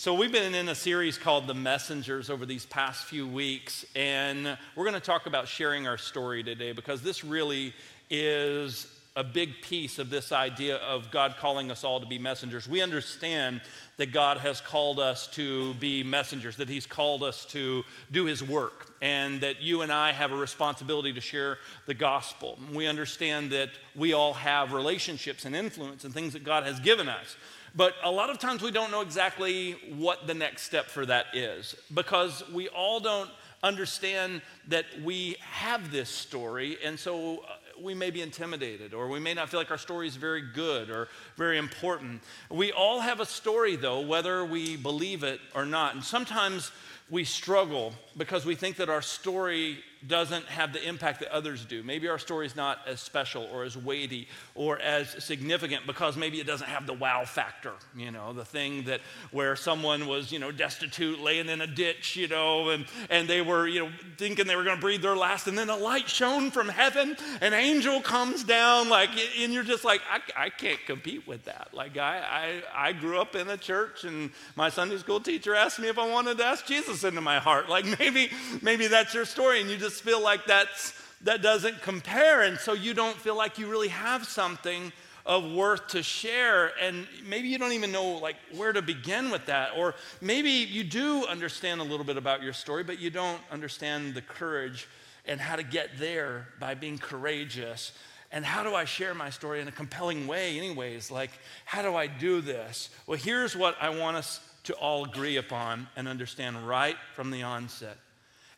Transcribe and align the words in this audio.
So, 0.00 0.14
we've 0.14 0.32
been 0.32 0.54
in 0.54 0.70
a 0.70 0.74
series 0.74 1.18
called 1.18 1.46
The 1.46 1.52
Messengers 1.52 2.30
over 2.30 2.46
these 2.46 2.64
past 2.64 3.04
few 3.04 3.28
weeks, 3.28 3.84
and 3.94 4.56
we're 4.74 4.84
going 4.84 4.94
to 4.94 4.98
talk 4.98 5.26
about 5.26 5.46
sharing 5.46 5.86
our 5.86 5.98
story 5.98 6.42
today 6.42 6.72
because 6.72 7.02
this 7.02 7.22
really 7.22 7.74
is 8.08 8.86
a 9.14 9.22
big 9.22 9.60
piece 9.60 9.98
of 9.98 10.08
this 10.08 10.32
idea 10.32 10.76
of 10.76 11.10
God 11.10 11.36
calling 11.38 11.70
us 11.70 11.84
all 11.84 12.00
to 12.00 12.06
be 12.06 12.18
messengers. 12.18 12.66
We 12.66 12.80
understand 12.80 13.60
that 13.98 14.10
God 14.10 14.38
has 14.38 14.62
called 14.62 14.98
us 14.98 15.26
to 15.32 15.74
be 15.74 16.02
messengers, 16.02 16.56
that 16.56 16.70
He's 16.70 16.86
called 16.86 17.22
us 17.22 17.44
to 17.50 17.84
do 18.10 18.24
His 18.24 18.42
work, 18.42 18.94
and 19.02 19.42
that 19.42 19.60
you 19.60 19.82
and 19.82 19.92
I 19.92 20.12
have 20.12 20.32
a 20.32 20.36
responsibility 20.36 21.12
to 21.12 21.20
share 21.20 21.58
the 21.84 21.92
gospel. 21.92 22.58
We 22.72 22.86
understand 22.86 23.50
that 23.50 23.68
we 23.94 24.14
all 24.14 24.32
have 24.32 24.72
relationships 24.72 25.44
and 25.44 25.54
influence 25.54 26.04
and 26.04 26.14
things 26.14 26.32
that 26.32 26.44
God 26.44 26.64
has 26.64 26.80
given 26.80 27.06
us. 27.06 27.36
But 27.74 27.94
a 28.02 28.10
lot 28.10 28.30
of 28.30 28.38
times 28.38 28.62
we 28.62 28.70
don't 28.70 28.90
know 28.90 29.00
exactly 29.00 29.72
what 29.96 30.26
the 30.26 30.34
next 30.34 30.62
step 30.62 30.86
for 30.86 31.06
that 31.06 31.26
is 31.34 31.76
because 31.94 32.42
we 32.52 32.68
all 32.68 33.00
don't 33.00 33.30
understand 33.62 34.42
that 34.68 34.86
we 35.02 35.36
have 35.40 35.92
this 35.92 36.08
story. 36.08 36.78
And 36.84 36.98
so 36.98 37.38
uh, 37.38 37.56
we 37.80 37.94
may 37.94 38.10
be 38.10 38.22
intimidated 38.22 38.94
or 38.94 39.08
we 39.08 39.20
may 39.20 39.34
not 39.34 39.50
feel 39.50 39.60
like 39.60 39.70
our 39.70 39.78
story 39.78 40.06
is 40.06 40.16
very 40.16 40.42
good 40.42 40.90
or 40.90 41.08
very 41.36 41.58
important. 41.58 42.22
We 42.50 42.72
all 42.72 43.00
have 43.00 43.20
a 43.20 43.26
story, 43.26 43.76
though, 43.76 44.00
whether 44.00 44.44
we 44.44 44.76
believe 44.76 45.22
it 45.22 45.40
or 45.54 45.66
not. 45.66 45.94
And 45.94 46.02
sometimes 46.02 46.72
we 47.10 47.24
struggle 47.24 47.92
because 48.16 48.46
we 48.46 48.54
think 48.54 48.76
that 48.76 48.88
our 48.88 49.02
story 49.02 49.80
doesn't 50.06 50.46
have 50.46 50.72
the 50.72 50.86
impact 50.86 51.20
that 51.20 51.30
others 51.30 51.64
do. 51.64 51.82
Maybe 51.82 52.08
our 52.08 52.18
story 52.18 52.46
is 52.46 52.56
not 52.56 52.78
as 52.86 53.00
special 53.00 53.48
or 53.52 53.64
as 53.64 53.76
weighty 53.76 54.28
or 54.54 54.78
as 54.78 55.10
significant 55.22 55.86
because 55.86 56.16
maybe 56.16 56.40
it 56.40 56.46
doesn't 56.46 56.68
have 56.68 56.86
the 56.86 56.94
wow 56.94 57.24
factor, 57.24 57.72
you 57.94 58.10
know, 58.10 58.32
the 58.32 58.44
thing 58.44 58.84
that 58.84 59.00
where 59.30 59.56
someone 59.56 60.06
was, 60.06 60.32
you 60.32 60.38
know, 60.38 60.50
destitute, 60.50 61.20
laying 61.20 61.48
in 61.48 61.60
a 61.60 61.66
ditch, 61.66 62.16
you 62.16 62.28
know, 62.28 62.70
and, 62.70 62.86
and 63.10 63.28
they 63.28 63.42
were, 63.42 63.66
you 63.66 63.80
know, 63.80 63.90
thinking 64.16 64.46
they 64.46 64.56
were 64.56 64.64
going 64.64 64.76
to 64.76 64.80
breathe 64.80 65.02
their 65.02 65.16
last, 65.16 65.46
and 65.46 65.58
then 65.58 65.68
a 65.68 65.76
light 65.76 66.08
shone 66.08 66.50
from 66.50 66.68
heaven, 66.68 67.16
an 67.40 67.52
angel 67.52 68.00
comes 68.00 68.42
down, 68.44 68.88
like, 68.88 69.10
and 69.38 69.52
you're 69.52 69.62
just 69.62 69.84
like, 69.84 70.00
I, 70.10 70.44
I 70.46 70.48
can't 70.50 70.80
compete 70.86 71.26
with 71.26 71.44
that. 71.44 71.68
Like, 71.72 71.98
I, 71.98 72.62
I, 72.74 72.88
I 72.88 72.92
grew 72.92 73.20
up 73.20 73.34
in 73.34 73.48
a 73.50 73.56
church, 73.56 74.04
and 74.04 74.30
my 74.56 74.70
Sunday 74.70 74.96
school 74.98 75.20
teacher 75.20 75.54
asked 75.54 75.78
me 75.78 75.88
if 75.88 75.98
I 75.98 76.08
wanted 76.08 76.38
to 76.38 76.44
ask 76.44 76.66
Jesus 76.66 77.04
into 77.04 77.20
my 77.20 77.38
heart. 77.38 77.68
Like, 77.68 77.84
maybe, 77.98 78.30
maybe 78.62 78.86
that's 78.86 79.12
your 79.12 79.24
story, 79.24 79.60
and 79.60 79.68
you 79.68 79.76
just 79.76 79.89
just 79.90 80.04
feel 80.04 80.22
like 80.22 80.46
that's, 80.46 80.94
that 81.22 81.42
doesn't 81.42 81.82
compare. 81.82 82.42
And 82.42 82.58
so 82.58 82.74
you 82.74 82.94
don't 82.94 83.16
feel 83.16 83.36
like 83.36 83.58
you 83.58 83.68
really 83.68 83.88
have 83.88 84.24
something 84.24 84.92
of 85.26 85.44
worth 85.50 85.88
to 85.88 86.02
share. 86.02 86.70
And 86.80 87.08
maybe 87.26 87.48
you 87.48 87.58
don't 87.58 87.72
even 87.72 87.90
know 87.90 88.18
like 88.18 88.36
where 88.56 88.72
to 88.72 88.82
begin 88.82 89.30
with 89.32 89.46
that. 89.46 89.70
Or 89.76 89.96
maybe 90.20 90.50
you 90.50 90.84
do 90.84 91.26
understand 91.26 91.80
a 91.80 91.84
little 91.84 92.06
bit 92.06 92.16
about 92.16 92.40
your 92.40 92.52
story 92.52 92.84
but 92.84 93.00
you 93.00 93.10
don't 93.10 93.40
understand 93.50 94.14
the 94.14 94.22
courage 94.22 94.88
and 95.26 95.40
how 95.40 95.56
to 95.56 95.64
get 95.64 95.90
there 95.98 96.46
by 96.60 96.74
being 96.74 96.96
courageous. 96.96 97.92
And 98.32 98.44
how 98.44 98.62
do 98.62 98.76
i 98.76 98.84
share 98.84 99.12
my 99.12 99.30
story 99.30 99.60
in 99.60 99.66
a 99.66 99.72
compelling 99.72 100.28
way 100.28 100.56
anyways? 100.56 101.10
Like 101.10 101.32
how 101.64 101.82
do 101.82 101.96
i 101.96 102.06
do 102.06 102.40
this? 102.40 102.90
Well 103.08 103.18
here's 103.18 103.56
what 103.56 103.76
i 103.80 103.90
want 103.90 104.16
us 104.16 104.40
to 104.64 104.74
all 104.74 105.04
agree 105.04 105.36
upon 105.36 105.88
and 105.96 106.06
understand 106.06 106.68
right 106.68 106.96
from 107.16 107.32
the 107.32 107.42
onset 107.42 107.96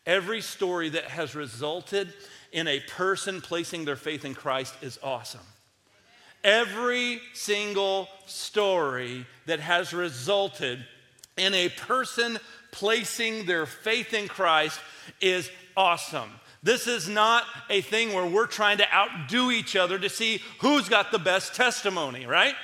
Every 0.06 0.40
story 0.40 0.88
that 0.90 1.04
has 1.04 1.34
resulted 1.34 2.12
in 2.50 2.66
a 2.66 2.80
person 2.80 3.40
placing 3.40 3.84
their 3.84 3.96
faith 3.96 4.24
in 4.24 4.34
Christ 4.34 4.74
is 4.82 4.98
awesome. 5.02 5.40
Every 6.44 7.20
single 7.34 8.08
story 8.26 9.26
that 9.46 9.60
has 9.60 9.94
resulted 9.94 10.84
in 11.36 11.54
a 11.54 11.68
person 11.68 12.38
placing 12.72 13.46
their 13.46 13.64
faith 13.64 14.12
in 14.12 14.26
Christ 14.26 14.80
is 15.20 15.50
awesome. 15.76 16.30
This 16.64 16.86
is 16.86 17.08
not 17.08 17.44
a 17.70 17.80
thing 17.80 18.12
where 18.12 18.26
we're 18.26 18.46
trying 18.46 18.78
to 18.78 18.94
outdo 18.94 19.50
each 19.50 19.76
other 19.76 19.98
to 19.98 20.08
see 20.08 20.42
who's 20.60 20.88
got 20.88 21.10
the 21.10 21.18
best 21.18 21.54
testimony, 21.54 22.26
right? 22.26 22.54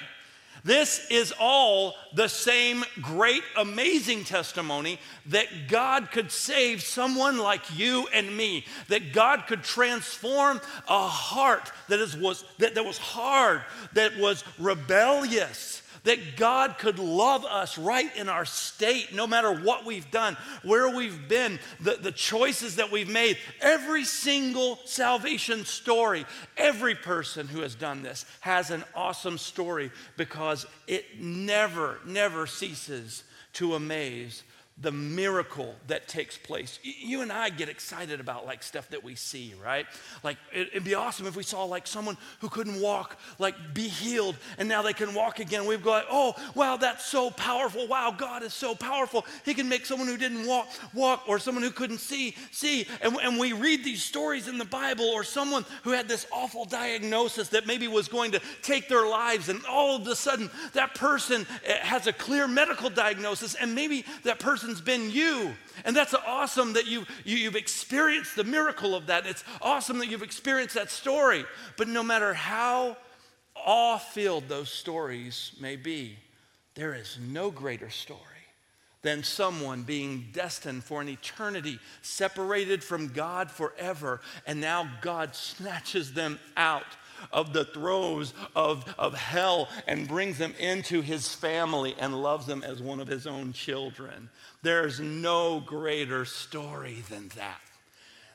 This 0.64 1.06
is 1.10 1.32
all 1.38 1.94
the 2.14 2.28
same 2.28 2.84
great, 3.00 3.42
amazing 3.56 4.24
testimony 4.24 4.98
that 5.26 5.68
God 5.68 6.10
could 6.10 6.30
save 6.30 6.82
someone 6.82 7.38
like 7.38 7.78
you 7.78 8.08
and 8.12 8.36
me, 8.36 8.64
that 8.88 9.12
God 9.12 9.44
could 9.46 9.62
transform 9.62 10.60
a 10.88 11.06
heart 11.06 11.70
that, 11.88 12.00
is, 12.00 12.16
was, 12.16 12.44
that, 12.58 12.74
that 12.74 12.84
was 12.84 12.98
hard, 12.98 13.62
that 13.92 14.16
was 14.18 14.44
rebellious 14.58 15.82
that 16.08 16.36
God 16.36 16.78
could 16.78 16.98
love 16.98 17.44
us 17.44 17.76
right 17.76 18.16
in 18.16 18.30
our 18.30 18.46
state, 18.46 19.14
no 19.14 19.26
matter 19.26 19.52
what 19.52 19.84
we've 19.84 20.10
done, 20.10 20.38
where 20.62 20.88
we've 20.88 21.28
been, 21.28 21.58
the, 21.80 21.98
the 22.00 22.12
choices 22.12 22.76
that 22.76 22.90
we've 22.90 23.10
made. 23.10 23.36
Every 23.60 24.04
single 24.04 24.78
salvation 24.86 25.66
story, 25.66 26.24
every 26.56 26.94
person 26.94 27.46
who 27.46 27.60
has 27.60 27.74
done 27.74 28.02
this 28.02 28.24
has 28.40 28.70
an 28.70 28.84
awesome 28.94 29.36
story 29.36 29.90
because 30.16 30.64
it 30.86 31.04
never, 31.20 31.98
never 32.06 32.46
ceases 32.46 33.22
to 33.52 33.74
amaze 33.74 34.44
the 34.80 34.92
miracle 34.92 35.74
that 35.88 36.06
takes 36.06 36.38
place. 36.38 36.78
You 36.82 37.22
and 37.22 37.32
I 37.32 37.48
get 37.50 37.68
excited 37.68 38.20
about 38.20 38.46
like 38.46 38.62
stuff 38.62 38.88
that 38.90 39.02
we 39.02 39.16
see, 39.16 39.54
right? 39.62 39.86
Like 40.22 40.36
it'd 40.52 40.84
be 40.84 40.94
awesome 40.94 41.26
if 41.26 41.34
we 41.34 41.42
saw 41.42 41.64
like 41.64 41.86
someone 41.86 42.16
who 42.40 42.48
couldn't 42.48 42.80
walk, 42.80 43.18
like 43.40 43.56
be 43.74 43.88
healed, 43.88 44.36
and 44.56 44.68
now 44.68 44.82
they 44.82 44.92
can 44.92 45.14
walk 45.14 45.40
again. 45.40 45.66
We'd 45.66 45.82
go 45.82 45.90
like, 45.90 46.06
oh, 46.08 46.34
wow, 46.54 46.76
that's 46.76 47.04
so 47.04 47.30
powerful. 47.30 47.88
Wow, 47.88 48.14
God 48.16 48.44
is 48.44 48.54
so 48.54 48.76
powerful. 48.76 49.26
He 49.44 49.52
can 49.52 49.68
make 49.68 49.84
someone 49.84 50.06
who 50.06 50.16
didn't 50.16 50.46
walk, 50.46 50.68
walk, 50.94 51.24
or 51.26 51.40
someone 51.40 51.64
who 51.64 51.72
couldn't 51.72 51.98
see, 51.98 52.36
see. 52.52 52.86
And, 53.02 53.16
and 53.16 53.38
we 53.38 53.54
read 53.54 53.82
these 53.82 54.04
stories 54.04 54.46
in 54.46 54.58
the 54.58 54.64
Bible, 54.64 55.06
or 55.06 55.24
someone 55.24 55.64
who 55.82 55.90
had 55.90 56.06
this 56.06 56.26
awful 56.30 56.64
diagnosis 56.64 57.48
that 57.48 57.66
maybe 57.66 57.88
was 57.88 58.06
going 58.06 58.30
to 58.32 58.40
take 58.62 58.88
their 58.88 59.08
lives, 59.08 59.48
and 59.48 59.64
all 59.66 59.96
of 59.96 60.06
a 60.06 60.14
sudden 60.14 60.50
that 60.74 60.94
person 60.94 61.46
eh, 61.64 61.78
has 61.80 62.06
a 62.06 62.12
clear 62.12 62.46
medical 62.46 62.90
diagnosis, 62.90 63.56
and 63.56 63.74
maybe 63.74 64.04
that 64.22 64.38
person 64.38 64.67
person's 64.68 64.84
been 64.84 65.10
you. 65.10 65.54
And 65.84 65.96
that's 65.96 66.14
awesome 66.14 66.74
that 66.74 66.86
you, 66.86 67.06
you, 67.24 67.44
have 67.46 67.56
experienced 67.56 68.36
the 68.36 68.44
miracle 68.44 68.94
of 68.94 69.06
that. 69.06 69.26
It's 69.26 69.44
awesome 69.62 69.98
that 69.98 70.08
you've 70.08 70.22
experienced 70.22 70.74
that 70.74 70.90
story. 70.90 71.44
But 71.76 71.88
no 71.88 72.02
matter 72.02 72.34
how 72.34 72.96
awe 73.54 73.96
filled 73.96 74.48
those 74.48 74.68
stories 74.68 75.52
may 75.60 75.76
be, 75.76 76.18
there 76.74 76.94
is 76.94 77.18
no 77.20 77.50
greater 77.50 77.88
story 77.88 78.20
than 79.00 79.22
someone 79.22 79.84
being 79.84 80.26
destined 80.32 80.84
for 80.84 81.00
an 81.00 81.08
eternity, 81.08 81.78
separated 82.02 82.84
from 82.84 83.08
God 83.08 83.50
forever, 83.50 84.20
and 84.46 84.60
now 84.60 84.90
God 85.00 85.34
snatches 85.34 86.12
them 86.12 86.38
out 86.56 86.84
of 87.32 87.52
the 87.52 87.64
throes 87.64 88.34
of, 88.54 88.84
of 88.98 89.14
hell 89.14 89.68
and 89.86 90.08
brings 90.08 90.38
them 90.38 90.54
into 90.58 91.00
his 91.00 91.34
family 91.34 91.94
and 91.98 92.22
loves 92.22 92.46
them 92.46 92.62
as 92.62 92.82
one 92.82 93.00
of 93.00 93.08
his 93.08 93.26
own 93.26 93.52
children. 93.52 94.30
There's 94.62 95.00
no 95.00 95.60
greater 95.60 96.24
story 96.24 97.02
than 97.08 97.28
that. 97.36 97.60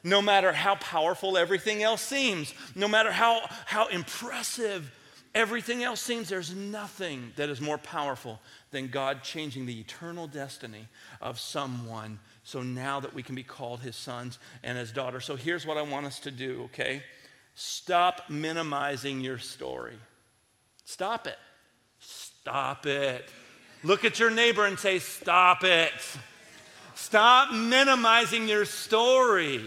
No 0.04 0.22
matter 0.22 0.52
how 0.52 0.76
powerful 0.76 1.38
everything 1.38 1.82
else 1.82 2.02
seems, 2.02 2.54
no 2.76 2.88
matter 2.88 3.12
how, 3.12 3.42
how 3.66 3.88
impressive 3.88 4.92
everything 5.34 5.84
else 5.84 6.02
seems, 6.02 6.30
there's 6.30 6.54
nothing 6.54 7.32
that 7.38 7.50
is 7.50 7.62
more 7.62 7.78
powerful 7.78 8.40
than 8.72 8.88
God 8.88 9.24
changing 9.24 9.66
the 9.66 9.80
eternal 9.80 10.28
destiny 10.28 10.88
of 11.22 11.40
someone. 11.40 12.20
So 12.44 12.62
now 12.62 13.00
that 13.00 13.14
we 13.14 13.24
can 13.24 13.36
be 13.36 13.44
called 13.44 13.80
his 13.80 13.96
sons 13.96 14.40
and 14.64 14.78
his 14.78 14.92
daughters. 14.92 15.26
So 15.26 15.36
here's 15.36 15.66
what 15.66 15.78
I 15.78 15.82
want 15.84 16.06
us 16.06 16.20
to 16.22 16.32
do, 16.32 16.64
okay? 16.66 17.02
Stop 17.56 18.30
minimizing 18.30 19.22
your 19.22 19.38
story. 19.38 19.98
Stop 20.86 21.28
it. 21.28 21.38
Stop 22.00 22.86
it. 22.86 23.30
Look 23.84 24.06
at 24.06 24.20
your 24.20 24.32
neighbor 24.32 24.66
and 24.66 24.78
say, 24.80 25.00
Stop 25.00 25.64
it. 25.64 25.92
Stop 26.96 27.54
minimizing 27.54 28.48
your 28.48 28.66
story. 28.66 29.64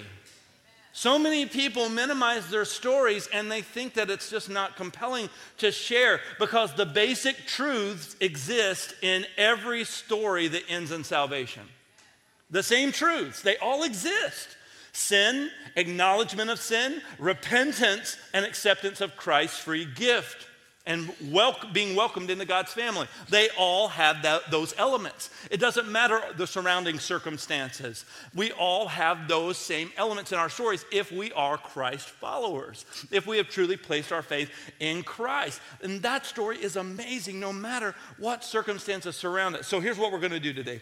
So 0.93 1.19
many 1.19 1.45
people 1.45 1.91
minimize 1.91 2.49
their 2.49 2.65
stories 2.65 3.29
and 3.31 3.53
they 3.53 3.61
think 3.61 3.95
that 3.95 4.09
it's 4.09 4.31
just 4.31 4.49
not 4.49 4.77
compelling 4.77 5.29
to 5.59 5.71
share 5.71 6.21
because 6.39 6.73
the 6.73 6.87
basic 6.87 7.47
truths 7.47 8.17
exist 8.21 8.95
in 9.03 9.27
every 9.37 9.85
story 9.85 10.49
that 10.49 10.63
ends 10.71 10.93
in 10.93 11.05
salvation. 11.05 11.65
The 12.51 12.63
same 12.63 12.93
truths, 12.93 13.43
they 13.43 13.59
all 13.59 13.83
exist 13.83 14.57
sin, 14.97 15.51
acknowledgement 15.77 16.51
of 16.51 16.59
sin, 16.59 17.03
repentance, 17.19 18.17
and 18.33 18.45
acceptance 18.45 19.01
of 19.01 19.17
Christ's 19.17 19.59
free 19.59 19.85
gift. 19.85 20.47
and 20.89 21.13
wel- 21.33 21.59
being 21.73 21.97
welcomed 21.97 22.31
into 22.31 22.45
God's 22.45 22.73
family. 22.73 23.09
They 23.29 23.49
all 23.59 23.89
have 23.89 24.23
that, 24.23 24.53
those 24.53 24.73
elements. 24.79 25.31
It 25.51 25.57
doesn't 25.57 25.91
matter 25.91 26.21
the 26.37 26.47
surrounding 26.47 27.01
circumstances. 27.01 28.05
We 28.37 28.53
all 28.53 28.87
have 28.87 29.27
those 29.27 29.59
same 29.59 29.91
elements 29.97 30.31
in 30.31 30.39
our 30.39 30.49
stories 30.49 30.85
if 30.93 31.11
we 31.11 31.33
are 31.33 31.59
Christ 31.59 32.09
followers, 32.09 32.85
if 33.11 33.27
we 33.27 33.37
have 33.39 33.49
truly 33.49 33.77
placed 33.77 34.13
our 34.13 34.23
faith 34.23 34.49
in 34.79 35.03
Christ. 35.03 35.61
And 35.83 36.01
that 36.03 36.25
story 36.25 36.59
is 36.59 36.77
amazing 36.77 37.41
no 37.41 37.53
matter 37.53 37.97
what 38.19 38.45
circumstances 38.45 39.17
surround 39.17 39.57
it. 39.57 39.65
So 39.65 39.81
here's 39.81 39.99
what 39.99 40.13
we're 40.13 40.21
going 40.21 40.31
to 40.31 40.39
do 40.39 40.53
today. 40.53 40.81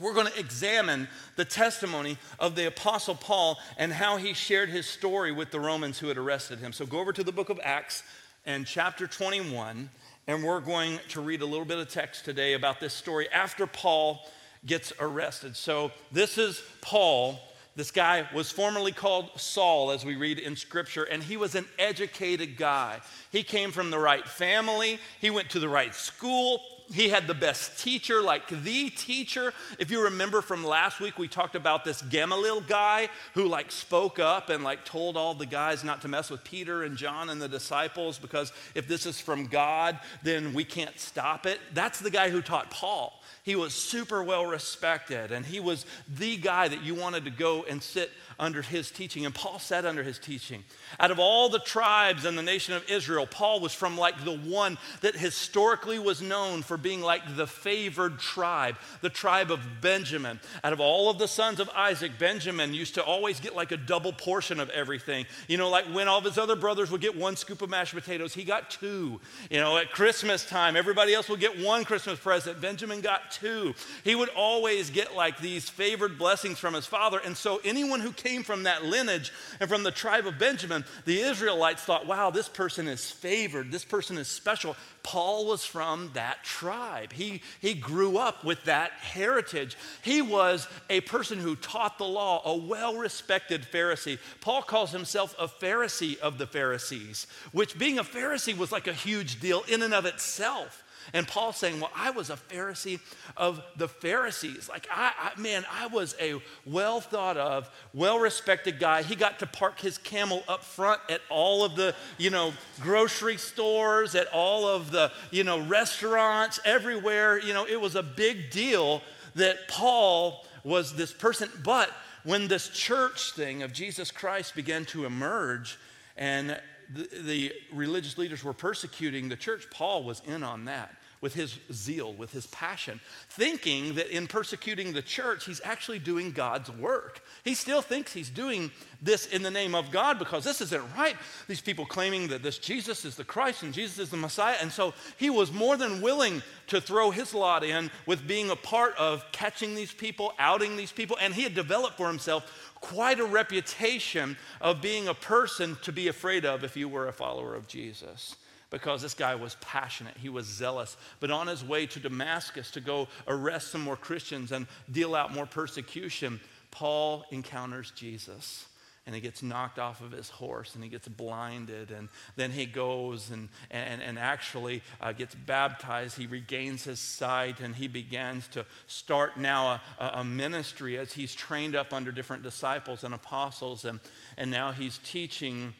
We're 0.00 0.14
going 0.14 0.26
to 0.26 0.38
examine 0.38 1.06
the 1.36 1.44
testimony 1.44 2.18
of 2.40 2.56
the 2.56 2.66
Apostle 2.66 3.14
Paul 3.14 3.58
and 3.78 3.92
how 3.92 4.16
he 4.16 4.34
shared 4.34 4.68
his 4.68 4.86
story 4.86 5.30
with 5.30 5.52
the 5.52 5.60
Romans 5.60 6.00
who 6.00 6.08
had 6.08 6.18
arrested 6.18 6.58
him. 6.58 6.72
So 6.72 6.84
go 6.84 6.98
over 6.98 7.12
to 7.12 7.22
the 7.22 7.30
book 7.30 7.48
of 7.48 7.60
Acts 7.62 8.02
and 8.44 8.66
chapter 8.66 9.06
21, 9.06 9.88
and 10.26 10.42
we're 10.42 10.60
going 10.60 10.98
to 11.10 11.20
read 11.20 11.42
a 11.42 11.46
little 11.46 11.64
bit 11.64 11.78
of 11.78 11.88
text 11.88 12.24
today 12.24 12.54
about 12.54 12.80
this 12.80 12.92
story 12.92 13.30
after 13.30 13.68
Paul 13.68 14.20
gets 14.66 14.92
arrested. 14.98 15.54
So, 15.56 15.92
this 16.10 16.38
is 16.38 16.62
Paul. 16.80 17.38
This 17.76 17.90
guy 17.90 18.28
was 18.34 18.50
formerly 18.50 18.92
called 18.92 19.30
Saul, 19.36 19.90
as 19.90 20.04
we 20.04 20.16
read 20.16 20.38
in 20.38 20.56
scripture, 20.56 21.04
and 21.04 21.22
he 21.22 21.36
was 21.36 21.54
an 21.54 21.66
educated 21.78 22.56
guy. 22.56 23.00
He 23.30 23.42
came 23.42 23.72
from 23.72 23.90
the 23.90 23.98
right 23.98 24.26
family, 24.26 24.98
he 25.20 25.30
went 25.30 25.50
to 25.50 25.58
the 25.58 25.68
right 25.68 25.94
school, 25.94 26.60
he 26.92 27.08
had 27.08 27.26
the 27.26 27.34
best 27.34 27.80
teacher, 27.82 28.20
like 28.20 28.48
the 28.48 28.90
teacher. 28.90 29.52
If 29.78 29.90
you 29.90 30.04
remember 30.04 30.42
from 30.42 30.64
last 30.64 31.00
week, 31.00 31.18
we 31.18 31.28
talked 31.28 31.54
about 31.54 31.84
this 31.84 32.02
Gamaliel 32.02 32.60
guy 32.60 33.08
who 33.34 33.46
like 33.46 33.72
spoke 33.72 34.18
up 34.18 34.50
and 34.50 34.62
like 34.62 34.84
told 34.84 35.16
all 35.16 35.34
the 35.34 35.46
guys 35.46 35.82
not 35.82 36.02
to 36.02 36.08
mess 36.08 36.30
with 36.30 36.44
Peter 36.44 36.82
and 36.82 36.96
John 36.96 37.30
and 37.30 37.40
the 37.40 37.48
disciples 37.48 38.18
because 38.18 38.52
if 38.74 38.86
this 38.86 39.06
is 39.06 39.20
from 39.20 39.46
God, 39.46 39.98
then 40.22 40.52
we 40.52 40.64
can't 40.64 40.98
stop 40.98 41.46
it. 41.46 41.58
That's 41.72 42.00
the 42.00 42.10
guy 42.10 42.28
who 42.28 42.42
taught 42.42 42.70
Paul. 42.70 43.18
He 43.42 43.56
was 43.56 43.74
super 43.74 44.22
well 44.22 44.46
respected, 44.46 45.32
and 45.32 45.44
he 45.44 45.60
was 45.60 45.84
the 46.08 46.36
guy 46.36 46.68
that 46.68 46.82
you 46.82 46.94
wanted 46.94 47.24
to 47.24 47.30
go 47.30 47.64
and 47.68 47.82
sit 47.82 48.10
under 48.38 48.62
his 48.62 48.90
teaching. 48.90 49.26
And 49.26 49.34
Paul 49.34 49.58
sat 49.58 49.84
under 49.84 50.02
his 50.02 50.18
teaching. 50.18 50.64
Out 50.98 51.10
of 51.10 51.18
all 51.18 51.48
the 51.48 51.58
tribes 51.58 52.24
in 52.24 52.36
the 52.36 52.42
nation 52.42 52.74
of 52.74 52.88
Israel, 52.90 53.26
Paul 53.26 53.60
was 53.60 53.74
from 53.74 53.96
like 53.96 54.24
the 54.24 54.36
one 54.36 54.78
that 55.00 55.14
historically 55.14 55.98
was 55.98 56.22
known 56.22 56.62
for 56.62 56.76
being 56.76 57.00
like 57.00 57.36
the 57.36 57.46
favored 57.46 58.18
tribe, 58.18 58.76
the 59.00 59.10
tribe 59.10 59.50
of 59.50 59.60
Benjamin. 59.80 60.40
Out 60.62 60.72
of 60.72 60.80
all 60.80 61.10
of 61.10 61.18
the 61.18 61.28
sons 61.28 61.60
of 61.60 61.70
Isaac, 61.70 62.12
Benjamin 62.18 62.74
used 62.74 62.94
to 62.94 63.02
always 63.02 63.40
get 63.40 63.54
like 63.54 63.72
a 63.72 63.76
double 63.76 64.12
portion 64.12 64.60
of 64.60 64.70
everything. 64.70 65.26
You 65.48 65.58
know, 65.58 65.70
like 65.70 65.86
when 65.86 66.08
all 66.08 66.18
of 66.18 66.24
his 66.24 66.38
other 66.38 66.56
brothers 66.56 66.90
would 66.90 67.00
get 67.00 67.16
one 67.16 67.36
scoop 67.36 67.62
of 67.62 67.70
mashed 67.70 67.94
potatoes, 67.94 68.34
he 68.34 68.44
got 68.44 68.70
two. 68.70 69.20
You 69.50 69.60
know, 69.60 69.76
at 69.76 69.92
Christmas 69.92 70.44
time, 70.44 70.76
everybody 70.76 71.14
else 71.14 71.28
would 71.28 71.40
get 71.40 71.58
one 71.58 71.84
Christmas 71.84 72.18
present. 72.18 72.60
Benjamin 72.60 73.00
got 73.00 73.13
two. 73.30 73.74
He 74.02 74.14
would 74.14 74.28
always 74.30 74.90
get 74.90 75.14
like 75.14 75.38
these 75.38 75.68
favored 75.68 76.18
blessings 76.18 76.58
from 76.58 76.74
his 76.74 76.86
father. 76.86 77.20
And 77.24 77.36
so 77.36 77.60
anyone 77.64 78.00
who 78.00 78.12
came 78.12 78.42
from 78.42 78.64
that 78.64 78.84
lineage 78.84 79.32
and 79.60 79.68
from 79.68 79.82
the 79.82 79.90
tribe 79.90 80.26
of 80.26 80.38
Benjamin, 80.38 80.84
the 81.04 81.20
Israelites 81.20 81.82
thought, 81.82 82.06
wow, 82.06 82.30
this 82.30 82.48
person 82.48 82.88
is 82.88 83.10
favored, 83.10 83.70
this 83.70 83.84
person 83.84 84.18
is 84.18 84.28
special. 84.28 84.76
Paul 85.02 85.46
was 85.46 85.64
from 85.64 86.10
that 86.14 86.42
tribe. 86.44 87.12
He, 87.12 87.42
he 87.60 87.74
grew 87.74 88.16
up 88.16 88.42
with 88.42 88.64
that 88.64 88.92
heritage. 88.92 89.76
He 90.02 90.22
was 90.22 90.66
a 90.88 91.02
person 91.02 91.38
who 91.38 91.56
taught 91.56 91.98
the 91.98 92.04
law, 92.04 92.40
a 92.44 92.56
well 92.56 92.96
respected 92.96 93.66
Pharisee. 93.70 94.18
Paul 94.40 94.62
calls 94.62 94.92
himself 94.92 95.34
a 95.38 95.46
Pharisee 95.46 96.18
of 96.20 96.38
the 96.38 96.46
Pharisees, 96.46 97.26
which 97.52 97.78
being 97.78 97.98
a 97.98 98.04
Pharisee 98.04 98.56
was 98.56 98.72
like 98.72 98.86
a 98.86 98.94
huge 98.94 99.40
deal 99.40 99.62
in 99.68 99.82
and 99.82 99.92
of 99.92 100.06
itself. 100.06 100.84
And 101.12 101.26
Paul's 101.28 101.56
saying, 101.56 101.80
Well, 101.80 101.90
I 101.94 102.10
was 102.10 102.30
a 102.30 102.36
Pharisee 102.36 103.00
of 103.36 103.62
the 103.76 103.88
Pharisees. 103.88 104.68
Like, 104.68 104.86
I, 104.90 105.12
I 105.18 105.40
man, 105.40 105.64
I 105.70 105.86
was 105.88 106.14
a 106.20 106.40
well 106.64 107.00
thought 107.00 107.36
of, 107.36 107.70
well 107.92 108.18
respected 108.18 108.78
guy. 108.78 109.02
He 109.02 109.16
got 109.16 109.38
to 109.40 109.46
park 109.46 109.80
his 109.80 109.98
camel 109.98 110.42
up 110.48 110.64
front 110.64 111.00
at 111.08 111.20
all 111.28 111.64
of 111.64 111.76
the, 111.76 111.94
you 112.18 112.30
know, 112.30 112.52
grocery 112.80 113.36
stores, 113.36 114.14
at 114.14 114.26
all 114.32 114.66
of 114.66 114.90
the, 114.90 115.12
you 115.30 115.44
know, 115.44 115.60
restaurants, 115.60 116.60
everywhere. 116.64 117.38
You 117.38 117.52
know, 117.52 117.66
it 117.66 117.80
was 117.80 117.94
a 117.94 118.02
big 118.02 118.50
deal 118.50 119.02
that 119.34 119.68
Paul 119.68 120.46
was 120.64 120.94
this 120.94 121.12
person. 121.12 121.50
But 121.62 121.90
when 122.24 122.48
this 122.48 122.68
church 122.68 123.32
thing 123.32 123.62
of 123.62 123.72
Jesus 123.72 124.10
Christ 124.10 124.54
began 124.54 124.84
to 124.86 125.04
emerge, 125.04 125.78
and 126.16 126.58
the, 126.92 127.08
the, 127.22 127.52
religious 127.72 128.18
leaders 128.18 128.42
were 128.42 128.52
persecuting 128.52 129.28
the 129.28 129.36
church, 129.36 129.66
Paul 129.70 130.04
was 130.04 130.22
in 130.26 130.42
on 130.42 130.66
that 130.66 130.96
with 131.24 131.32
his 131.32 131.58
zeal, 131.72 132.12
with 132.12 132.32
his 132.32 132.46
passion, 132.48 133.00
thinking 133.30 133.94
that 133.94 134.14
in 134.14 134.26
persecuting 134.26 134.92
the 134.92 135.00
church, 135.00 135.46
he's 135.46 135.60
actually 135.64 135.98
doing 135.98 136.32
God's 136.32 136.70
work. 136.70 137.22
He 137.44 137.54
still 137.54 137.80
thinks 137.80 138.12
he's 138.12 138.28
doing 138.28 138.70
this 139.00 139.24
in 139.24 139.42
the 139.42 139.50
name 139.50 139.74
of 139.74 139.90
God 139.90 140.18
because 140.18 140.44
this 140.44 140.60
isn't 140.60 140.84
right. 140.94 141.16
These 141.48 141.62
people 141.62 141.86
claiming 141.86 142.28
that 142.28 142.42
this 142.42 142.58
Jesus 142.58 143.06
is 143.06 143.16
the 143.16 143.24
Christ 143.24 143.62
and 143.62 143.72
Jesus 143.72 143.98
is 143.98 144.10
the 144.10 144.18
Messiah. 144.18 144.56
And 144.60 144.70
so 144.70 144.92
he 145.16 145.30
was 145.30 145.50
more 145.50 145.78
than 145.78 146.02
willing 146.02 146.42
to 146.66 146.78
throw 146.78 147.10
his 147.10 147.32
lot 147.32 147.64
in 147.64 147.90
with 148.04 148.28
being 148.28 148.50
a 148.50 148.56
part 148.56 148.94
of 148.98 149.24
catching 149.32 149.74
these 149.74 149.94
people, 149.94 150.34
outing 150.38 150.76
these 150.76 150.92
people. 150.92 151.16
And 151.22 151.32
he 151.32 151.42
had 151.42 151.54
developed 151.54 151.96
for 151.96 152.06
himself 152.06 152.73
quite 152.84 153.18
a 153.18 153.24
reputation 153.24 154.36
of 154.60 154.82
being 154.82 155.08
a 155.08 155.14
person 155.14 155.76
to 155.82 155.90
be 155.90 156.08
afraid 156.08 156.44
of 156.44 156.64
if 156.64 156.76
you 156.76 156.86
were 156.86 157.08
a 157.08 157.12
follower 157.12 157.54
of 157.54 157.66
Jesus. 157.66 158.36
Because 158.68 159.00
this 159.00 159.14
guy 159.14 159.34
was 159.36 159.56
passionate, 159.62 160.16
he 160.18 160.28
was 160.28 160.46
zealous. 160.46 160.96
But 161.18 161.30
on 161.30 161.46
his 161.46 161.64
way 161.64 161.86
to 161.86 161.98
Damascus 161.98 162.70
to 162.72 162.80
go 162.80 163.08
arrest 163.26 163.70
some 163.70 163.80
more 163.80 163.96
Christians 163.96 164.52
and 164.52 164.66
deal 164.92 165.14
out 165.14 165.32
more 165.32 165.46
persecution, 165.46 166.40
Paul 166.70 167.24
encounters 167.30 167.90
Jesus 167.92 168.66
and 169.06 169.14
he 169.14 169.20
gets 169.20 169.42
knocked 169.42 169.78
off 169.78 170.00
of 170.00 170.12
his 170.12 170.30
horse 170.30 170.74
and 170.74 170.82
he 170.82 170.88
gets 170.88 171.06
blinded 171.08 171.90
and 171.90 172.08
then 172.36 172.50
he 172.50 172.64
goes 172.64 173.30
and, 173.30 173.50
and, 173.70 174.00
and 174.00 174.18
actually 174.18 174.82
uh, 175.00 175.12
gets 175.12 175.34
baptized. 175.34 176.16
He 176.16 176.26
regains 176.26 176.84
his 176.84 177.00
sight 177.00 177.60
and 177.60 177.74
he 177.74 177.86
begins 177.86 178.48
to 178.48 178.64
start 178.86 179.36
now 179.36 179.80
a, 179.98 180.06
a, 180.14 180.24
ministry 180.24 180.96
as 180.96 181.12
he's 181.12 181.34
trained 181.34 181.76
up 181.76 181.92
under 181.92 182.12
different 182.12 182.42
disciples 182.42 183.04
and 183.04 183.12
apostles 183.12 183.84
and, 183.84 184.00
and 184.38 184.50
now 184.50 184.72
he's 184.72 184.98
teaching 185.04 185.74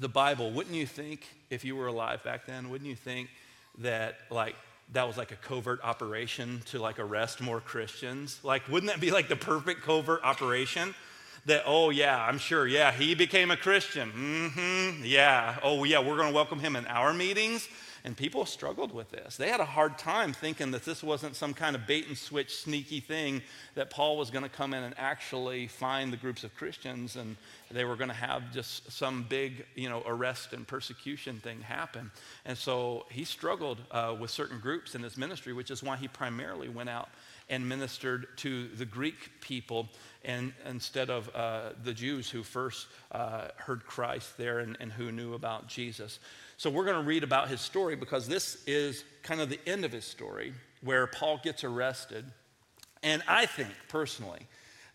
the 0.00 0.08
bible. 0.08 0.50
Wouldn't 0.50 0.74
you 0.74 0.86
think 0.86 1.28
if 1.50 1.64
you 1.64 1.76
were 1.76 1.86
alive 1.86 2.24
back 2.24 2.46
then 2.46 2.70
wouldn't 2.70 2.90
you 2.90 2.96
think 2.96 3.28
that 3.78 4.16
like 4.30 4.56
that 4.92 5.06
was 5.06 5.16
like 5.16 5.30
a 5.30 5.36
covert 5.36 5.80
operation 5.82 6.60
to 6.66 6.80
like 6.80 6.98
arrest 6.98 7.40
more 7.40 7.60
christians? 7.60 8.40
Like 8.42 8.66
wouldn't 8.68 8.90
that 8.90 9.00
be 9.00 9.12
like 9.12 9.28
the 9.28 9.36
perfect 9.36 9.82
covert 9.82 10.24
operation 10.24 10.92
that, 11.46 11.62
oh, 11.66 11.90
yeah, 11.90 12.24
I'm 12.24 12.38
sure, 12.38 12.66
yeah, 12.66 12.92
he 12.92 13.14
became 13.14 13.50
a 13.50 13.56
Christian. 13.56 14.10
Mm-hmm, 14.12 15.04
yeah. 15.04 15.58
Oh, 15.62 15.84
yeah, 15.84 15.98
we're 15.98 16.16
going 16.16 16.28
to 16.28 16.34
welcome 16.34 16.58
him 16.58 16.76
in 16.76 16.86
our 16.86 17.12
meetings. 17.12 17.68
And 18.06 18.14
people 18.14 18.44
struggled 18.44 18.92
with 18.92 19.10
this. 19.10 19.38
They 19.38 19.48
had 19.48 19.60
a 19.60 19.64
hard 19.64 19.96
time 19.96 20.34
thinking 20.34 20.72
that 20.72 20.84
this 20.84 21.02
wasn't 21.02 21.36
some 21.36 21.54
kind 21.54 21.74
of 21.74 21.86
bait 21.86 22.06
and 22.06 22.18
switch, 22.18 22.54
sneaky 22.54 23.00
thing 23.00 23.40
that 23.76 23.88
Paul 23.88 24.18
was 24.18 24.30
going 24.30 24.42
to 24.42 24.50
come 24.50 24.74
in 24.74 24.84
and 24.84 24.94
actually 24.98 25.68
find 25.68 26.12
the 26.12 26.18
groups 26.18 26.44
of 26.44 26.54
Christians 26.54 27.16
and 27.16 27.34
they 27.70 27.86
were 27.86 27.96
going 27.96 28.10
to 28.10 28.14
have 28.14 28.52
just 28.52 28.92
some 28.92 29.24
big, 29.26 29.64
you 29.74 29.88
know, 29.88 30.02
arrest 30.04 30.52
and 30.52 30.66
persecution 30.66 31.40
thing 31.40 31.62
happen. 31.62 32.10
And 32.44 32.58
so 32.58 33.06
he 33.10 33.24
struggled 33.24 33.78
uh, 33.90 34.14
with 34.20 34.30
certain 34.30 34.60
groups 34.60 34.94
in 34.94 35.02
his 35.02 35.16
ministry, 35.16 35.54
which 35.54 35.70
is 35.70 35.82
why 35.82 35.96
he 35.96 36.06
primarily 36.06 36.68
went 36.68 36.90
out 36.90 37.08
and 37.48 37.68
ministered 37.68 38.26
to 38.38 38.68
the 38.68 38.84
Greek 38.84 39.40
people 39.40 39.88
and 40.24 40.52
instead 40.66 41.10
of 41.10 41.28
uh, 41.34 41.70
the 41.82 41.92
Jews 41.92 42.30
who 42.30 42.42
first 42.42 42.86
uh, 43.12 43.48
heard 43.56 43.84
Christ 43.86 44.36
there 44.38 44.60
and, 44.60 44.76
and 44.80 44.90
who 44.90 45.12
knew 45.12 45.34
about 45.34 45.68
Jesus. 45.68 46.18
So 46.56 46.70
we're 46.70 46.84
going 46.84 46.96
to 46.96 47.06
read 47.06 47.24
about 47.24 47.48
his 47.48 47.60
story 47.60 47.96
because 47.96 48.26
this 48.26 48.62
is 48.66 49.04
kind 49.22 49.40
of 49.40 49.50
the 49.50 49.60
end 49.66 49.84
of 49.84 49.92
his 49.92 50.04
story 50.04 50.54
where 50.82 51.06
Paul 51.06 51.40
gets 51.42 51.64
arrested. 51.64 52.24
And 53.02 53.22
I 53.28 53.46
think 53.46 53.70
personally 53.88 54.46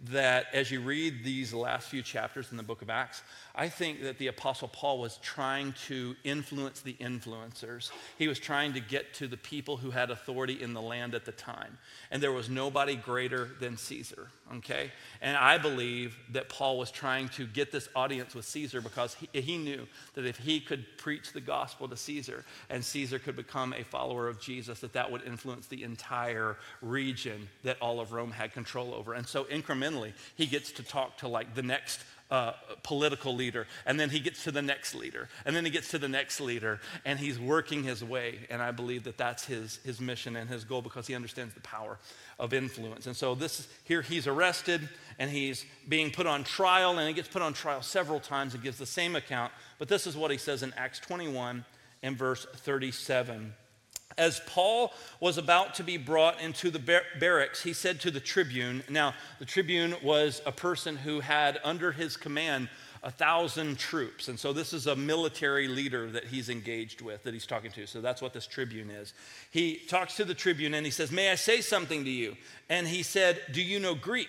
that 0.06 0.48
as 0.54 0.72
you 0.72 0.80
read 0.80 1.24
these 1.24 1.54
last 1.54 1.90
few 1.90 2.02
chapters 2.02 2.52
in 2.52 2.58
the 2.58 2.64
book 2.64 2.82
of 2.82 2.90
Acts, 2.90 3.22
I 3.54 3.68
think 3.68 4.02
that 4.04 4.18
the 4.18 4.28
Apostle 4.28 4.70
Paul 4.70 5.00
was 5.00 5.18
trying 5.18 5.74
to 5.88 6.16
influence 6.24 6.80
the 6.80 6.94
influencers. 6.94 7.92
He 8.18 8.30
was 8.30 8.40
trying 8.40 8.72
to 8.74 8.80
get 8.80 9.14
to 9.16 9.28
the 9.28 9.36
people 9.36 9.76
who 9.76 9.92
had 9.92 10.12
authority 10.12 10.62
in 10.62 10.74
the 10.74 10.82
land 10.82 11.14
at 11.14 11.26
the 11.26 11.34
time. 11.34 11.78
And 12.12 12.24
there 12.24 12.32
was 12.32 12.50
nobody 12.50 12.96
greater 12.96 13.50
than 13.60 13.76
Caesar, 13.76 14.30
okay? 14.56 14.92
And 15.22 15.36
I 15.36 15.58
believe 15.58 16.16
that 16.32 16.48
Paul 16.48 16.78
was 16.78 16.90
trying 16.90 17.28
to 17.30 17.46
get 17.46 17.70
this 17.70 17.90
audience 17.94 18.34
with 18.34 18.46
Caesar 18.46 18.80
because 18.80 19.16
he, 19.16 19.42
he 19.42 19.58
knew 19.58 19.86
that 20.14 20.26
if 20.26 20.38
he 20.38 20.62
could 20.62 20.86
preach 20.98 21.34
the 21.34 21.42
gospel 21.42 21.90
to 21.90 21.98
Caesar 21.98 22.46
and 22.70 22.84
Caesar 22.86 23.20
could 23.20 23.36
become 23.36 23.74
a 23.74 23.84
follower 23.84 24.30
of 24.30 24.40
Jesus, 24.40 24.80
that 24.80 24.94
that 24.94 25.12
would 25.12 25.24
influence 25.24 25.68
the 25.68 25.84
entire 25.84 26.56
region 26.82 27.50
that 27.64 27.78
all 27.82 28.00
of 28.00 28.14
Rome 28.14 28.32
had 28.32 28.54
control 28.54 28.94
over. 28.94 29.14
And 29.16 29.28
so 29.28 29.44
incrementally, 29.46 29.89
he 30.36 30.46
gets 30.46 30.72
to 30.74 30.84
talk 30.84 31.18
to 31.18 31.28
like 31.28 31.56
the 31.56 31.64
next 31.64 32.02
uh, 32.32 32.54
political 32.84 33.34
leader, 33.34 33.66
and 33.86 34.00
then 34.00 34.10
he 34.10 34.20
gets 34.20 34.44
to 34.44 34.52
the 34.52 34.62
next 34.62 34.94
leader, 34.94 35.28
and 35.46 35.56
then 35.56 35.66
he 35.66 35.72
gets 35.72 35.90
to 35.90 35.98
the 35.98 36.08
next 36.08 36.40
leader, 36.40 36.80
and 37.04 37.18
he's 37.18 37.40
working 37.40 37.84
his 37.84 38.04
way. 38.04 38.40
And 38.52 38.62
I 38.62 38.72
believe 38.72 39.04
that 39.06 39.18
that's 39.18 39.46
his, 39.46 39.78
his 39.78 40.00
mission 40.00 40.36
and 40.36 40.48
his 40.48 40.64
goal 40.64 40.84
because 40.84 41.08
he 41.08 41.16
understands 41.16 41.56
the 41.56 41.62
power 41.62 41.98
of 42.38 42.54
influence. 42.54 43.08
And 43.08 43.16
so 43.16 43.34
this 43.34 43.68
here 43.84 44.02
he's 44.02 44.28
arrested 44.28 44.88
and 45.18 45.30
he's 45.30 45.66
being 45.88 46.12
put 46.12 46.28
on 46.28 46.44
trial, 46.44 46.98
and 47.00 47.08
he 47.08 47.14
gets 47.14 47.28
put 47.28 47.42
on 47.42 47.54
trial 47.54 47.82
several 47.82 48.20
times 48.20 48.54
and 48.54 48.64
gives 48.64 48.78
the 48.78 48.86
same 48.86 49.16
account. 49.16 49.52
But 49.80 49.88
this 49.88 50.06
is 50.06 50.16
what 50.16 50.30
he 50.30 50.38
says 50.38 50.62
in 50.62 50.74
Acts 50.78 51.00
21 51.00 51.66
and 52.04 52.18
verse 52.18 52.46
37. 52.58 53.54
As 54.18 54.42
Paul 54.48 54.94
was 55.20 55.38
about 55.38 55.76
to 55.76 55.84
be 55.84 55.98
brought 55.98 56.42
into 56.42 56.72
the 56.72 56.80
bar- 56.80 57.04
barracks, 57.20 57.64
he 57.64 57.74
said 57.74 58.02
to 58.02 58.12
the 58.12 58.20
tribune, 58.20 58.84
now 58.90 59.14
the 59.38 59.46
tribune 59.46 59.96
was 60.04 60.42
a 60.46 60.52
person 60.52 60.98
who 60.98 61.20
had 61.20 61.60
under 61.64 61.92
his 61.92 62.18
command 62.18 62.70
a 63.02 63.12
thousand 63.12 63.78
troops. 63.78 64.28
And 64.28 64.38
so 64.38 64.52
this 64.52 64.74
is 64.74 64.88
a 64.88 64.96
military 64.96 65.68
leader 65.68 66.10
that 66.12 66.26
he's 66.26 66.50
engaged 66.50 67.02
with, 67.02 67.24
that 67.24 67.34
he's 67.34 67.46
talking 67.46 67.72
to. 67.72 67.88
So 67.88 68.02
that's 68.02 68.22
what 68.22 68.34
this 68.34 68.46
tribune 68.46 68.90
is. 68.90 69.14
He 69.52 69.76
talks 69.88 70.16
to 70.18 70.26
the 70.26 70.34
tribune 70.34 70.74
and 70.74 70.86
he 70.86 70.92
says, 70.92 71.12
May 71.12 71.32
I 71.32 71.36
say 71.36 71.62
something 71.62 72.04
to 72.04 72.10
you? 72.10 72.36
And 72.70 72.88
he 72.88 73.04
said, 73.04 73.42
Do 73.52 73.62
you 73.62 73.80
know 73.80 73.96
Greek? 73.96 74.28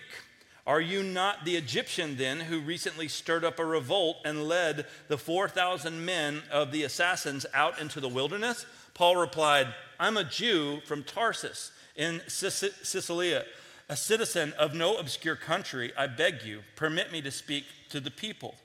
Are 0.67 0.81
you 0.81 1.03
not 1.03 1.45
the 1.45 1.57
Egyptian 1.57 2.17
then 2.17 2.39
who 2.39 2.61
recently 2.61 3.09
stirred 3.09 3.45
up 3.45 3.59
a 3.59 3.65
revolt 3.65 4.19
and 4.25 4.47
led 4.47 4.87
the 5.09 5.19
4,000 5.19 6.05
men 6.05 6.43
of 6.53 6.71
the 6.71 6.85
assassins 6.85 7.45
out 7.53 7.81
into 7.81 7.99
the 7.99 8.09
wilderness? 8.09 8.67
Paul 9.01 9.17
replied, 9.17 9.69
I'm 9.99 10.19
a 10.19 10.25
Jew 10.25 10.83
from 10.85 11.05
Tarsus 11.05 11.73
in 11.97 12.21
Cilicia, 12.29 13.47
a 13.89 13.97
citizen 13.97 14.53
of 14.59 14.75
no 14.75 14.99
obscure 14.99 15.37
country. 15.37 15.91
I 15.97 16.07
beg 16.07 16.43
you, 16.43 16.61
permit 16.77 17.11
me 17.11 17.23
to 17.23 17.31
speak 17.31 17.65
to 17.89 18.01
the 18.01 18.11
people. 18.11 18.57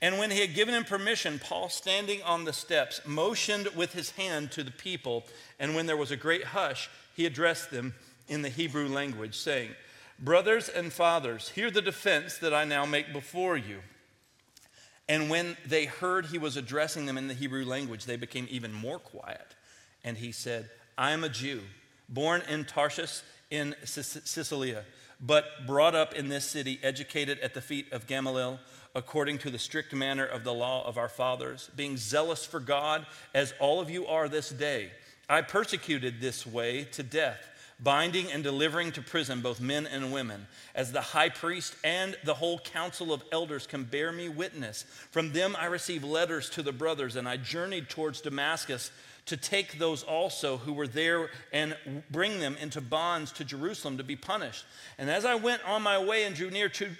And 0.00 0.16
when 0.16 0.30
he 0.30 0.40
had 0.40 0.54
given 0.54 0.72
him 0.72 0.84
permission, 0.84 1.38
Paul, 1.38 1.68
standing 1.68 2.22
on 2.22 2.46
the 2.46 2.54
steps, 2.54 3.02
motioned 3.04 3.68
with 3.76 3.92
his 3.92 4.12
hand 4.12 4.50
to 4.52 4.62
the 4.62 4.70
people. 4.70 5.24
And 5.60 5.74
when 5.74 5.84
there 5.84 5.98
was 5.98 6.10
a 6.10 6.16
great 6.16 6.44
hush, 6.44 6.88
he 7.14 7.26
addressed 7.26 7.70
them 7.70 7.92
in 8.28 8.40
the 8.40 8.48
Hebrew 8.48 8.88
language, 8.88 9.36
saying, 9.36 9.72
Brothers 10.18 10.70
and 10.70 10.90
fathers, 10.90 11.50
hear 11.50 11.70
the 11.70 11.82
defense 11.82 12.38
that 12.38 12.54
I 12.54 12.64
now 12.64 12.86
make 12.86 13.12
before 13.12 13.58
you. 13.58 13.80
And 15.06 15.28
when 15.28 15.58
they 15.66 15.84
heard 15.84 16.24
he 16.24 16.38
was 16.38 16.56
addressing 16.56 17.04
them 17.04 17.18
in 17.18 17.28
the 17.28 17.34
Hebrew 17.34 17.66
language, 17.66 18.06
they 18.06 18.16
became 18.16 18.46
even 18.48 18.72
more 18.72 18.98
quiet. 18.98 19.54
And 20.04 20.16
he 20.16 20.32
said, 20.32 20.68
I 20.96 21.12
am 21.12 21.24
a 21.24 21.28
Jew, 21.28 21.60
born 22.08 22.42
in 22.48 22.64
Tarshish 22.64 23.20
in 23.50 23.74
Cilicia, 23.84 24.84
but 25.20 25.44
brought 25.66 25.94
up 25.94 26.14
in 26.14 26.28
this 26.28 26.44
city, 26.44 26.80
educated 26.82 27.38
at 27.40 27.54
the 27.54 27.60
feet 27.60 27.92
of 27.92 28.06
Gamaliel, 28.06 28.58
according 28.94 29.38
to 29.38 29.50
the 29.50 29.58
strict 29.58 29.92
manner 29.92 30.24
of 30.24 30.44
the 30.44 30.52
law 30.52 30.86
of 30.86 30.98
our 30.98 31.08
fathers, 31.08 31.70
being 31.76 31.96
zealous 31.96 32.44
for 32.44 32.60
God, 32.60 33.06
as 33.34 33.54
all 33.60 33.80
of 33.80 33.90
you 33.90 34.06
are 34.06 34.28
this 34.28 34.50
day. 34.50 34.90
I 35.28 35.42
persecuted 35.42 36.20
this 36.20 36.46
way 36.46 36.84
to 36.92 37.02
death 37.02 37.48
binding 37.82 38.30
and 38.30 38.44
delivering 38.44 38.92
to 38.92 39.02
prison 39.02 39.40
both 39.40 39.60
men 39.60 39.86
and 39.86 40.12
women, 40.12 40.46
as 40.74 40.92
the 40.92 41.00
high 41.00 41.28
priest 41.28 41.74
and 41.82 42.16
the 42.24 42.34
whole 42.34 42.58
council 42.60 43.12
of 43.12 43.24
elders 43.32 43.66
can 43.66 43.84
bear 43.84 44.12
me 44.12 44.28
witness. 44.28 44.84
From 45.10 45.32
them 45.32 45.56
I 45.58 45.66
received 45.66 46.04
letters 46.04 46.48
to 46.50 46.62
the 46.62 46.72
brothers, 46.72 47.16
and 47.16 47.28
I 47.28 47.36
journeyed 47.38 47.88
towards 47.88 48.20
Damascus 48.20 48.90
to 49.26 49.36
take 49.36 49.78
those 49.78 50.02
also 50.02 50.56
who 50.56 50.72
were 50.72 50.88
there 50.88 51.30
and 51.52 51.76
bring 52.10 52.40
them 52.40 52.56
into 52.60 52.80
bonds 52.80 53.32
to 53.32 53.44
Jerusalem 53.44 53.98
to 53.98 54.04
be 54.04 54.16
punished. 54.16 54.64
And 54.98 55.08
as 55.08 55.24
I 55.24 55.36
went 55.36 55.62
on 55.64 55.82
my 55.82 55.98
way 55.98 56.24
and 56.24 56.34
drew 56.34 56.50
near 56.50 56.68
to, 56.70 56.90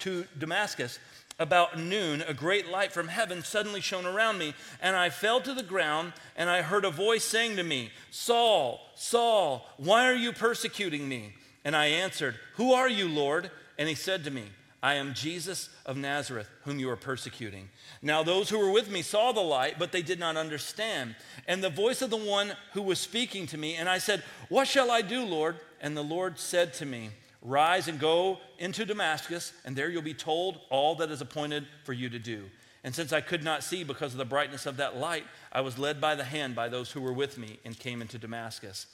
to 0.00 0.26
Damascus, 0.38 0.98
about 1.38 1.78
noon, 1.78 2.22
a 2.22 2.34
great 2.34 2.68
light 2.68 2.92
from 2.92 3.08
heaven 3.08 3.42
suddenly 3.42 3.80
shone 3.80 4.06
around 4.06 4.38
me, 4.38 4.54
and 4.80 4.94
I 4.94 5.10
fell 5.10 5.40
to 5.40 5.52
the 5.52 5.62
ground, 5.62 6.12
and 6.36 6.48
I 6.48 6.62
heard 6.62 6.84
a 6.84 6.90
voice 6.90 7.24
saying 7.24 7.56
to 7.56 7.64
me, 7.64 7.90
Saul, 8.10 8.80
Saul, 8.94 9.68
why 9.76 10.08
are 10.08 10.14
you 10.14 10.32
persecuting 10.32 11.08
me? 11.08 11.34
And 11.64 11.74
I 11.74 11.86
answered, 11.86 12.36
Who 12.54 12.72
are 12.72 12.88
you, 12.88 13.08
Lord? 13.08 13.50
And 13.78 13.88
he 13.88 13.94
said 13.96 14.22
to 14.24 14.30
me, 14.30 14.44
I 14.84 14.96
am 14.96 15.14
Jesus 15.14 15.70
of 15.86 15.96
Nazareth, 15.96 16.50
whom 16.64 16.78
you 16.78 16.90
are 16.90 16.96
persecuting. 16.96 17.70
Now, 18.02 18.22
those 18.22 18.50
who 18.50 18.58
were 18.58 18.70
with 18.70 18.90
me 18.90 19.00
saw 19.00 19.32
the 19.32 19.40
light, 19.40 19.78
but 19.78 19.92
they 19.92 20.02
did 20.02 20.20
not 20.20 20.36
understand. 20.36 21.16
And 21.48 21.64
the 21.64 21.70
voice 21.70 22.02
of 22.02 22.10
the 22.10 22.18
one 22.18 22.52
who 22.74 22.82
was 22.82 22.98
speaking 22.98 23.46
to 23.46 23.56
me, 23.56 23.76
and 23.76 23.88
I 23.88 23.96
said, 23.96 24.22
What 24.50 24.68
shall 24.68 24.90
I 24.90 25.00
do, 25.00 25.24
Lord? 25.24 25.56
And 25.80 25.96
the 25.96 26.02
Lord 26.02 26.38
said 26.38 26.74
to 26.74 26.84
me, 26.84 27.08
Rise 27.40 27.88
and 27.88 27.98
go 27.98 28.40
into 28.58 28.84
Damascus, 28.84 29.54
and 29.64 29.74
there 29.74 29.88
you'll 29.88 30.02
be 30.02 30.12
told 30.12 30.60
all 30.68 30.96
that 30.96 31.10
is 31.10 31.22
appointed 31.22 31.66
for 31.84 31.94
you 31.94 32.10
to 32.10 32.18
do. 32.18 32.44
And 32.84 32.94
since 32.94 33.10
I 33.10 33.22
could 33.22 33.42
not 33.42 33.64
see 33.64 33.84
because 33.84 34.12
of 34.12 34.18
the 34.18 34.26
brightness 34.26 34.66
of 34.66 34.76
that 34.76 34.98
light, 34.98 35.24
I 35.50 35.62
was 35.62 35.78
led 35.78 35.98
by 35.98 36.14
the 36.14 36.24
hand 36.24 36.54
by 36.54 36.68
those 36.68 36.92
who 36.92 37.00
were 37.00 37.14
with 37.14 37.38
me 37.38 37.58
and 37.64 37.78
came 37.78 38.02
into 38.02 38.18
Damascus. 38.18 38.86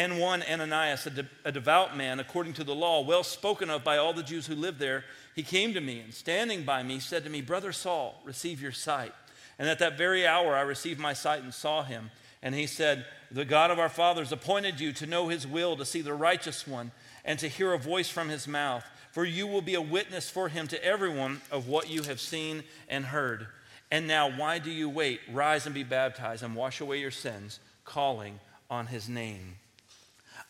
And 0.00 0.18
one 0.18 0.42
Ananias, 0.42 1.04
a, 1.04 1.10
de- 1.10 1.28
a, 1.44 1.52
devout 1.52 1.94
man 1.94 2.20
according 2.20 2.54
to 2.54 2.64
the 2.64 2.74
law, 2.74 3.02
well 3.02 3.22
spoken 3.22 3.68
of 3.68 3.84
by 3.84 3.98
all 3.98 4.14
the 4.14 4.22
Jews 4.22 4.46
who 4.46 4.54
lived 4.54 4.78
there, 4.78 5.04
he 5.36 5.42
came 5.42 5.74
to 5.74 5.80
me 5.82 6.00
and 6.00 6.14
standing 6.14 6.62
by 6.62 6.82
me 6.82 7.00
said 7.00 7.22
to 7.24 7.28
me, 7.28 7.42
Brother 7.42 7.70
Saul, 7.70 8.18
receive 8.24 8.62
your 8.62 8.72
sight. 8.72 9.12
And 9.58 9.68
at 9.68 9.78
that 9.80 9.98
very 9.98 10.26
hour 10.26 10.56
I 10.56 10.62
received 10.62 10.98
my 10.98 11.12
sight 11.12 11.42
and 11.42 11.52
saw 11.52 11.82
him. 11.82 12.10
And 12.40 12.54
he 12.54 12.66
said, 12.66 13.04
The 13.30 13.44
God 13.44 13.70
of 13.70 13.78
our 13.78 13.90
fathers 13.90 14.32
appointed 14.32 14.80
you 14.80 14.94
to 14.94 15.06
know 15.06 15.28
his 15.28 15.46
will, 15.46 15.76
to 15.76 15.84
see 15.84 16.00
the 16.00 16.14
righteous 16.14 16.66
one, 16.66 16.92
and 17.22 17.38
to 17.38 17.48
hear 17.48 17.74
a 17.74 17.78
voice 17.78 18.08
from 18.08 18.30
his 18.30 18.48
mouth. 18.48 18.86
For 19.12 19.26
you 19.26 19.46
will 19.46 19.60
be 19.60 19.74
a 19.74 19.82
witness 19.82 20.30
for 20.30 20.48
him 20.48 20.66
to 20.68 20.82
everyone 20.82 21.42
of 21.50 21.68
what 21.68 21.90
you 21.90 22.04
have 22.04 22.22
seen 22.22 22.62
and 22.88 23.04
heard. 23.04 23.48
And 23.90 24.08
now, 24.08 24.34
why 24.34 24.60
do 24.60 24.70
you 24.70 24.88
wait? 24.88 25.20
Rise 25.30 25.66
and 25.66 25.74
be 25.74 25.84
baptized 25.84 26.42
and 26.42 26.56
wash 26.56 26.80
away 26.80 27.00
your 27.00 27.10
sins, 27.10 27.60
calling 27.84 28.40
on 28.70 28.86
his 28.86 29.06
name. 29.06 29.56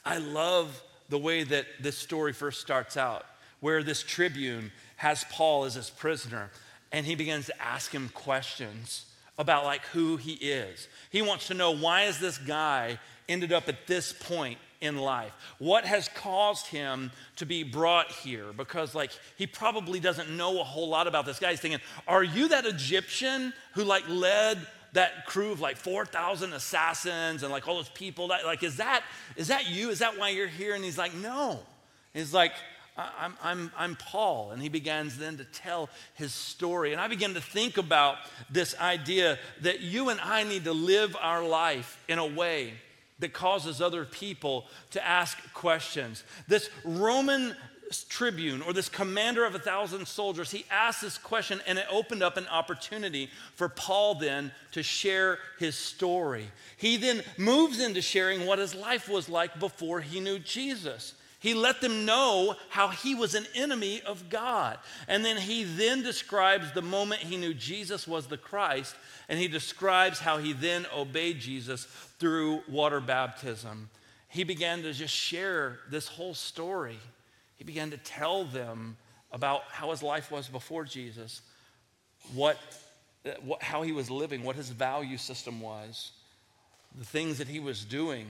I 0.04 0.18
love 0.18 0.82
the 1.08 1.18
way 1.18 1.42
that 1.42 1.66
this 1.80 1.98
story 1.98 2.32
first 2.32 2.60
starts 2.60 2.96
out, 2.96 3.26
where 3.60 3.82
this 3.82 4.02
tribune 4.02 4.72
has 4.96 5.24
Paul 5.30 5.64
as 5.64 5.74
his 5.74 5.90
prisoner, 5.90 6.50
and 6.92 7.06
he 7.06 7.14
begins 7.14 7.46
to 7.46 7.62
ask 7.62 7.92
him 7.92 8.10
questions 8.14 9.06
about 9.38 9.64
like 9.64 9.82
who 9.86 10.16
he 10.16 10.32
is. 10.34 10.88
He 11.10 11.22
wants 11.22 11.46
to 11.48 11.54
know 11.54 11.70
why 11.74 12.04
is 12.04 12.18
this 12.18 12.38
guy 12.38 12.98
ended 13.28 13.52
up 13.52 13.68
at 13.68 13.86
this 13.86 14.12
point 14.12 14.58
in 14.80 14.98
life? 14.98 15.32
What 15.58 15.84
has 15.84 16.08
caused 16.08 16.66
him 16.66 17.10
to 17.36 17.46
be 17.46 17.62
brought 17.62 18.10
here? 18.10 18.52
Because 18.56 18.94
like 18.94 19.10
he 19.36 19.46
probably 19.46 20.00
doesn't 20.00 20.36
know 20.36 20.60
a 20.60 20.64
whole 20.64 20.88
lot 20.88 21.06
about 21.06 21.26
this 21.26 21.38
guy. 21.38 21.50
He's 21.50 21.60
thinking, 21.60 21.80
"Are 22.06 22.22
you 22.22 22.48
that 22.48 22.66
Egyptian 22.66 23.52
who 23.74 23.84
like 23.84 24.04
led 24.08 24.66
that 24.92 25.26
crew 25.26 25.52
of 25.52 25.60
like 25.60 25.76
4,000 25.76 26.52
assassins 26.52 27.42
and 27.42 27.52
like 27.52 27.68
all 27.68 27.76
those 27.76 27.88
people. 27.90 28.28
That, 28.28 28.44
like, 28.44 28.62
is 28.62 28.76
that, 28.76 29.02
is 29.36 29.48
that 29.48 29.68
you? 29.68 29.90
Is 29.90 30.00
that 30.00 30.18
why 30.18 30.30
you're 30.30 30.46
here? 30.46 30.74
And 30.74 30.84
he's 30.84 30.98
like, 30.98 31.14
no. 31.14 31.60
He's 32.12 32.34
like, 32.34 32.52
I'm, 32.96 33.36
I'm, 33.42 33.72
I'm 33.76 33.96
Paul. 33.96 34.50
And 34.50 34.60
he 34.60 34.68
begins 34.68 35.16
then 35.16 35.36
to 35.38 35.44
tell 35.44 35.88
his 36.14 36.32
story. 36.32 36.92
And 36.92 37.00
I 37.00 37.08
begin 37.08 37.34
to 37.34 37.40
think 37.40 37.78
about 37.78 38.16
this 38.50 38.78
idea 38.78 39.38
that 39.62 39.80
you 39.80 40.08
and 40.08 40.20
I 40.20 40.44
need 40.44 40.64
to 40.64 40.72
live 40.72 41.16
our 41.20 41.46
life 41.46 42.02
in 42.08 42.18
a 42.18 42.26
way 42.26 42.74
that 43.20 43.32
causes 43.32 43.80
other 43.80 44.04
people 44.04 44.66
to 44.90 45.06
ask 45.06 45.38
questions. 45.52 46.24
This 46.48 46.70
Roman 46.84 47.54
tribune 48.08 48.62
or 48.62 48.72
this 48.72 48.88
commander 48.88 49.44
of 49.44 49.54
a 49.54 49.58
thousand 49.58 50.06
soldiers, 50.06 50.50
he 50.50 50.64
asked 50.70 51.02
this 51.02 51.18
question 51.18 51.60
and 51.66 51.78
it 51.78 51.86
opened 51.90 52.22
up 52.22 52.36
an 52.36 52.46
opportunity 52.48 53.30
for 53.54 53.68
Paul 53.68 54.14
then 54.14 54.52
to 54.72 54.82
share 54.82 55.38
his 55.58 55.74
story. 55.74 56.46
He 56.76 56.96
then 56.96 57.22
moves 57.36 57.80
into 57.80 58.00
sharing 58.00 58.46
what 58.46 58.58
his 58.58 58.74
life 58.74 59.08
was 59.08 59.28
like 59.28 59.58
before 59.58 60.00
he 60.00 60.20
knew 60.20 60.38
Jesus. 60.38 61.14
He 61.40 61.54
let 61.54 61.80
them 61.80 62.04
know 62.04 62.54
how 62.68 62.88
he 62.88 63.14
was 63.14 63.34
an 63.34 63.46
enemy 63.54 64.02
of 64.02 64.28
God. 64.28 64.78
And 65.08 65.24
then 65.24 65.38
he 65.38 65.64
then 65.64 66.02
describes 66.02 66.70
the 66.72 66.82
moment 66.82 67.22
he 67.22 67.38
knew 67.38 67.54
Jesus 67.54 68.06
was 68.06 68.26
the 68.26 68.36
Christ, 68.36 68.94
and 69.26 69.38
he 69.38 69.48
describes 69.48 70.18
how 70.18 70.36
he 70.36 70.52
then 70.52 70.84
obeyed 70.94 71.40
Jesus 71.40 71.86
through 72.18 72.60
water 72.68 73.00
baptism. 73.00 73.88
He 74.28 74.44
began 74.44 74.82
to 74.82 74.92
just 74.92 75.14
share 75.14 75.78
this 75.90 76.08
whole 76.08 76.34
story 76.34 76.98
he 77.60 77.64
began 77.64 77.90
to 77.90 77.98
tell 77.98 78.44
them 78.44 78.96
about 79.32 79.64
how 79.70 79.90
his 79.90 80.02
life 80.02 80.30
was 80.30 80.48
before 80.48 80.82
Jesus, 80.82 81.42
what, 82.32 82.56
what, 83.42 83.62
how 83.62 83.82
he 83.82 83.92
was 83.92 84.10
living, 84.10 84.42
what 84.42 84.56
his 84.56 84.70
value 84.70 85.18
system 85.18 85.60
was, 85.60 86.12
the 86.98 87.04
things 87.04 87.36
that 87.36 87.48
he 87.48 87.60
was 87.60 87.84
doing. 87.84 88.26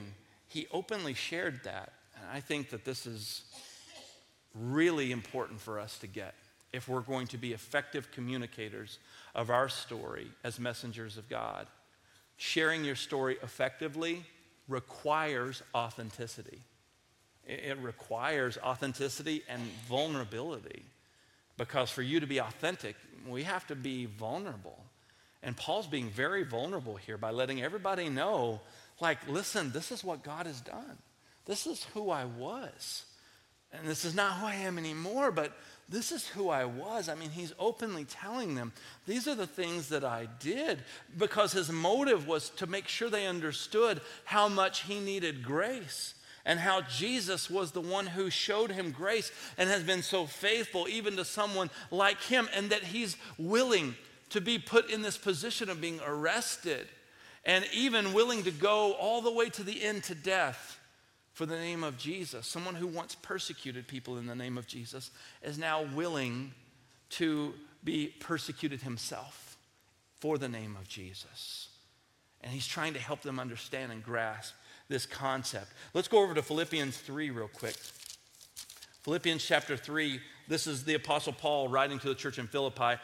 He 0.49 0.67
openly 0.73 1.13
shared 1.13 1.63
that. 1.63 1.93
And 2.17 2.25
I 2.29 2.41
think 2.41 2.71
that 2.71 2.83
this 2.83 3.07
is 3.07 3.43
really 4.53 5.13
important 5.13 5.61
for 5.61 5.79
us 5.79 5.97
to 5.99 6.07
get 6.07 6.35
if 6.73 6.89
we're 6.89 6.99
going 6.99 7.27
to 7.27 7.37
be 7.37 7.53
effective 7.53 8.11
communicators 8.11 8.99
of 9.33 9.49
our 9.49 9.69
story 9.69 10.27
as 10.43 10.59
messengers 10.59 11.15
of 11.15 11.29
God. 11.29 11.67
Sharing 12.35 12.83
your 12.83 12.97
story 12.97 13.37
effectively 13.41 14.25
requires 14.67 15.63
authenticity. 15.73 16.59
It 17.47 17.77
requires 17.79 18.57
authenticity 18.57 19.43
and 19.49 19.61
vulnerability 19.89 20.85
Because 21.57 21.91
for 21.91 22.01
you 22.01 22.19
to 22.19 22.25
be 22.25 22.39
authentic, 22.39 22.95
we 23.27 23.43
have 23.43 23.67
to 23.67 23.75
be 23.75 24.07
vulnerable. 24.07 24.79
And 25.43 25.55
Paul's 25.55 25.85
being 25.85 26.09
very 26.09 26.43
vulnerable 26.43 26.95
here 26.95 27.17
by 27.17 27.29
letting 27.29 27.61
everybody 27.61 28.09
know 28.09 28.61
like, 28.99 29.27
listen, 29.27 29.71
this 29.71 29.91
is 29.91 30.03
what 30.03 30.23
God 30.23 30.47
has 30.47 30.59
done. 30.61 30.97
This 31.45 31.67
is 31.67 31.83
who 31.93 32.09
I 32.09 32.25
was. 32.25 33.05
And 33.73 33.87
this 33.87 34.05
is 34.05 34.15
not 34.15 34.39
who 34.39 34.47
I 34.47 34.55
am 34.55 34.79
anymore, 34.79 35.31
but 35.31 35.55
this 35.87 36.11
is 36.11 36.27
who 36.27 36.49
I 36.49 36.65
was. 36.65 37.09
I 37.09 37.15
mean, 37.15 37.29
he's 37.29 37.53
openly 37.59 38.05
telling 38.05 38.55
them, 38.55 38.73
these 39.05 39.27
are 39.27 39.35
the 39.35 39.47
things 39.47 39.89
that 39.89 40.03
I 40.03 40.27
did 40.39 40.79
because 41.17 41.51
his 41.51 41.71
motive 41.71 42.27
was 42.27 42.49
to 42.51 42.67
make 42.67 42.87
sure 42.87 43.09
they 43.09 43.27
understood 43.27 44.01
how 44.25 44.47
much 44.47 44.81
he 44.81 44.99
needed 44.99 45.43
grace 45.43 46.15
and 46.45 46.59
how 46.59 46.81
Jesus 46.81 47.49
was 47.49 47.71
the 47.71 47.81
one 47.81 48.07
who 48.07 48.29
showed 48.29 48.71
him 48.71 48.91
grace 48.91 49.31
and 49.57 49.69
has 49.69 49.83
been 49.83 50.01
so 50.01 50.25
faithful 50.25 50.87
even 50.87 51.15
to 51.17 51.25
someone 51.25 51.69
like 51.91 52.21
him, 52.21 52.49
and 52.55 52.69
that 52.69 52.83
he's 52.83 53.17
willing 53.37 53.95
to 54.29 54.41
be 54.41 54.57
put 54.57 54.89
in 54.89 55.01
this 55.01 55.17
position 55.17 55.69
of 55.69 55.81
being 55.81 55.99
arrested 56.05 56.87
and 57.43 57.65
even 57.73 58.13
willing 58.13 58.43
to 58.43 58.51
go 58.51 58.93
all 58.93 59.21
the 59.21 59.31
way 59.31 59.49
to 59.49 59.63
the 59.63 59.83
end 59.83 60.03
to 60.03 60.15
death 60.15 60.79
for 61.33 61.45
the 61.45 61.55
name 61.55 61.83
of 61.83 61.97
Jesus. 61.97 62.45
Someone 62.45 62.75
who 62.75 62.87
once 62.87 63.15
persecuted 63.15 63.87
people 63.87 64.17
in 64.17 64.27
the 64.27 64.35
name 64.35 64.57
of 64.57 64.67
Jesus 64.67 65.11
is 65.41 65.57
now 65.57 65.83
willing 65.95 66.53
to 67.09 67.53
be 67.83 68.13
persecuted 68.19 68.81
himself 68.81 69.57
for 70.19 70.37
the 70.37 70.47
name 70.47 70.77
of 70.79 70.87
Jesus. 70.87 71.70
And 72.43 72.51
he's 72.51 72.67
trying 72.67 72.93
to 72.93 72.99
help 72.99 73.21
them 73.21 73.39
understand 73.39 73.91
and 73.91 74.03
grasp 74.03 74.53
this 74.89 75.05
concept. 75.05 75.67
Let's 75.93 76.07
go 76.07 76.23
over 76.23 76.33
to 76.33 76.41
Philippians 76.41 76.97
3 76.97 77.29
real 77.29 77.47
quick. 77.47 77.75
Philippians 79.03 79.43
chapter 79.43 79.77
3, 79.77 80.19
this 80.47 80.67
is 80.67 80.83
the 80.83 80.93
Apostle 80.93 81.33
Paul 81.33 81.67
writing 81.69 81.97
to 81.99 82.07
the 82.07 82.15
church 82.15 82.37
in 82.37 82.47
Philippi. 82.47 82.99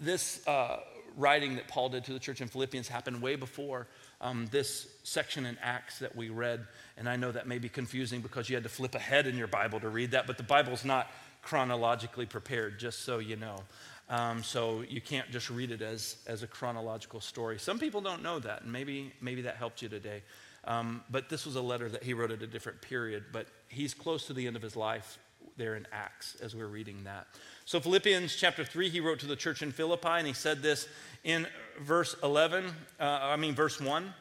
This 0.00 0.46
uh, 0.46 0.78
writing 1.16 1.56
that 1.56 1.68
Paul 1.68 1.90
did 1.90 2.04
to 2.04 2.12
the 2.12 2.18
church 2.18 2.40
in 2.40 2.48
Philippians 2.48 2.88
happened 2.88 3.20
way 3.20 3.36
before 3.36 3.86
um, 4.20 4.46
this 4.50 4.88
section 5.02 5.46
in 5.46 5.58
Acts 5.62 5.98
that 5.98 6.14
we 6.16 6.30
read. 6.30 6.66
And 6.96 7.08
I 7.08 7.16
know 7.16 7.32
that 7.32 7.46
may 7.46 7.58
be 7.58 7.68
confusing 7.68 8.20
because 8.20 8.48
you 8.48 8.56
had 8.56 8.62
to 8.62 8.70
flip 8.70 8.94
ahead 8.94 9.26
in 9.26 9.36
your 9.36 9.46
Bible 9.46 9.80
to 9.80 9.88
read 9.88 10.12
that, 10.12 10.26
but 10.26 10.36
the 10.36 10.42
Bible's 10.42 10.84
not 10.84 11.10
chronologically 11.42 12.26
prepared, 12.26 12.78
just 12.78 13.04
so 13.04 13.18
you 13.18 13.36
know. 13.36 13.62
Um, 14.08 14.42
so 14.42 14.82
you 14.88 15.00
can't 15.00 15.30
just 15.30 15.48
read 15.50 15.70
it 15.70 15.80
as, 15.80 16.16
as 16.26 16.42
a 16.42 16.46
chronological 16.46 17.20
story. 17.20 17.58
Some 17.58 17.78
people 17.78 18.00
don't 18.00 18.22
know 18.22 18.38
that, 18.38 18.62
and 18.62 18.72
maybe, 18.72 19.12
maybe 19.20 19.42
that 19.42 19.56
helped 19.56 19.80
you 19.80 19.88
today. 19.88 20.22
Um, 20.66 21.02
but 21.10 21.28
this 21.28 21.46
was 21.46 21.56
a 21.56 21.62
letter 21.62 21.88
that 21.88 22.02
he 22.02 22.14
wrote 22.14 22.30
at 22.30 22.42
a 22.42 22.46
different 22.46 22.80
period, 22.80 23.24
but 23.32 23.46
he's 23.68 23.94
close 23.94 24.26
to 24.26 24.32
the 24.32 24.46
end 24.46 24.56
of 24.56 24.62
his 24.62 24.76
life 24.76 25.18
there 25.56 25.76
in 25.76 25.86
Acts 25.92 26.36
as 26.42 26.54
we're 26.54 26.66
reading 26.66 27.04
that. 27.04 27.26
So, 27.64 27.80
Philippians 27.80 28.34
chapter 28.34 28.64
3, 28.64 28.88
he 28.88 29.00
wrote 29.00 29.20
to 29.20 29.26
the 29.26 29.36
church 29.36 29.62
in 29.62 29.72
Philippi, 29.72 30.08
and 30.08 30.26
he 30.26 30.32
said 30.32 30.62
this 30.62 30.88
in 31.22 31.46
verse 31.80 32.16
11, 32.22 32.66
uh, 32.98 33.02
I 33.02 33.36
mean, 33.36 33.54
verse 33.54 33.80
1. 33.80 34.12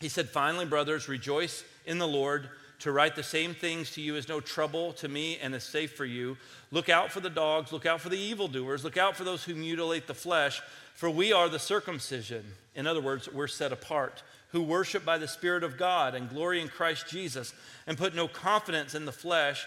He 0.00 0.08
said, 0.08 0.28
Finally, 0.28 0.66
brothers, 0.66 1.08
rejoice 1.08 1.64
in 1.86 1.98
the 1.98 2.08
Lord. 2.08 2.48
To 2.80 2.92
write 2.92 3.14
the 3.14 3.22
same 3.22 3.54
things 3.54 3.90
to 3.92 4.00
you 4.00 4.16
is 4.16 4.28
no 4.28 4.40
trouble 4.40 4.94
to 4.94 5.08
me 5.08 5.38
and 5.42 5.54
is 5.54 5.64
safe 5.64 5.92
for 5.92 6.06
you. 6.06 6.38
Look 6.70 6.88
out 6.88 7.12
for 7.12 7.20
the 7.20 7.28
dogs, 7.28 7.72
look 7.72 7.84
out 7.84 8.00
for 8.00 8.08
the 8.08 8.18
evildoers, 8.18 8.84
look 8.84 8.96
out 8.96 9.16
for 9.16 9.24
those 9.24 9.44
who 9.44 9.54
mutilate 9.54 10.06
the 10.06 10.14
flesh, 10.14 10.62
for 10.94 11.10
we 11.10 11.32
are 11.32 11.50
the 11.50 11.58
circumcision. 11.58 12.44
In 12.74 12.86
other 12.86 13.02
words, 13.02 13.28
we're 13.30 13.48
set 13.48 13.72
apart, 13.72 14.22
who 14.48 14.62
worship 14.62 15.04
by 15.04 15.18
the 15.18 15.28
Spirit 15.28 15.62
of 15.62 15.76
God 15.76 16.14
and 16.14 16.30
glory 16.30 16.60
in 16.60 16.68
Christ 16.68 17.06
Jesus, 17.06 17.52
and 17.86 17.98
put 17.98 18.14
no 18.14 18.26
confidence 18.26 18.94
in 18.94 19.04
the 19.04 19.12
flesh 19.12 19.66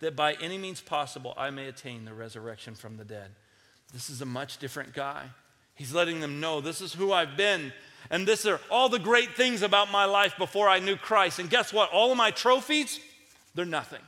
that 0.00 0.16
by 0.16 0.34
any 0.34 0.58
means 0.58 0.80
possible 0.80 1.34
I 1.36 1.50
may 1.50 1.66
attain 1.66 2.04
the 2.04 2.14
resurrection 2.14 2.74
from 2.74 2.96
the 2.96 3.04
dead. 3.04 3.30
This 3.92 4.10
is 4.10 4.20
a 4.20 4.26
much 4.26 4.58
different 4.58 4.92
guy. 4.92 5.24
He's 5.74 5.94
letting 5.94 6.20
them 6.20 6.40
know 6.40 6.60
this 6.60 6.80
is 6.80 6.92
who 6.92 7.12
I've 7.12 7.36
been, 7.36 7.72
and 8.10 8.26
this 8.26 8.46
are 8.46 8.60
all 8.70 8.88
the 8.88 8.98
great 8.98 9.34
things 9.34 9.62
about 9.62 9.90
my 9.90 10.04
life 10.04 10.34
before 10.36 10.68
I 10.68 10.78
knew 10.78 10.96
Christ. 10.96 11.38
And 11.38 11.48
guess 11.48 11.72
what? 11.72 11.90
All 11.92 12.10
of 12.10 12.16
my 12.16 12.30
trophies, 12.30 13.00
they're 13.54 13.64
nothing. 13.64 14.02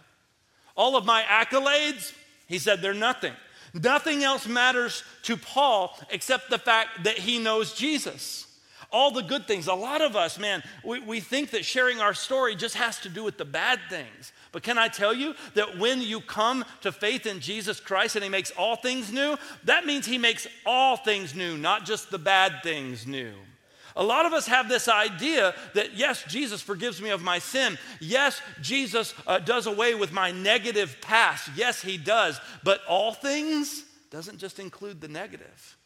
All 0.76 0.96
of 0.96 1.04
my 1.04 1.22
accolades, 1.22 2.12
he 2.46 2.58
said, 2.58 2.82
they're 2.82 2.94
nothing. 2.94 3.32
Nothing 3.72 4.24
else 4.24 4.48
matters 4.48 5.04
to 5.22 5.36
Paul 5.36 5.96
except 6.10 6.50
the 6.50 6.58
fact 6.58 7.04
that 7.04 7.18
he 7.18 7.38
knows 7.38 7.72
Jesus 7.72 8.46
all 8.92 9.10
the 9.10 9.22
good 9.22 9.46
things. 9.46 9.66
A 9.66 9.74
lot 9.74 10.00
of 10.00 10.16
us, 10.16 10.38
man, 10.38 10.62
we, 10.84 11.00
we 11.00 11.20
think 11.20 11.50
that 11.50 11.64
sharing 11.64 12.00
our 12.00 12.14
story 12.14 12.56
just 12.56 12.74
has 12.76 12.98
to 13.00 13.08
do 13.08 13.22
with 13.22 13.38
the 13.38 13.44
bad 13.44 13.78
things. 13.88 14.32
But 14.52 14.62
can 14.62 14.78
I 14.78 14.88
tell 14.88 15.14
you 15.14 15.34
that 15.54 15.78
when 15.78 16.02
you 16.02 16.20
come 16.20 16.64
to 16.80 16.90
faith 16.90 17.26
in 17.26 17.40
Jesus 17.40 17.78
Christ 17.78 18.16
and 18.16 18.24
He 18.24 18.30
makes 18.30 18.50
all 18.52 18.76
things 18.76 19.12
new, 19.12 19.36
that 19.64 19.86
means 19.86 20.06
He 20.06 20.18
makes 20.18 20.46
all 20.66 20.96
things 20.96 21.34
new, 21.34 21.56
not 21.56 21.84
just 21.84 22.10
the 22.10 22.18
bad 22.18 22.62
things 22.62 23.06
new. 23.06 23.32
A 23.96 24.04
lot 24.04 24.26
of 24.26 24.32
us 24.32 24.46
have 24.46 24.68
this 24.68 24.88
idea 24.88 25.54
that 25.74 25.94
yes, 25.94 26.24
Jesus 26.28 26.60
forgives 26.60 27.02
me 27.02 27.10
of 27.10 27.22
my 27.22 27.38
sin. 27.38 27.78
Yes, 28.00 28.40
Jesus 28.60 29.14
uh, 29.26 29.38
does 29.38 29.66
away 29.66 29.94
with 29.94 30.12
my 30.12 30.30
negative 30.30 30.96
past. 31.00 31.50
Yes, 31.56 31.82
He 31.82 31.96
does. 31.96 32.40
But 32.64 32.80
all 32.88 33.12
things 33.12 33.84
doesn't 34.10 34.38
just 34.38 34.58
include 34.58 35.00
the 35.00 35.08
negative, 35.08 35.76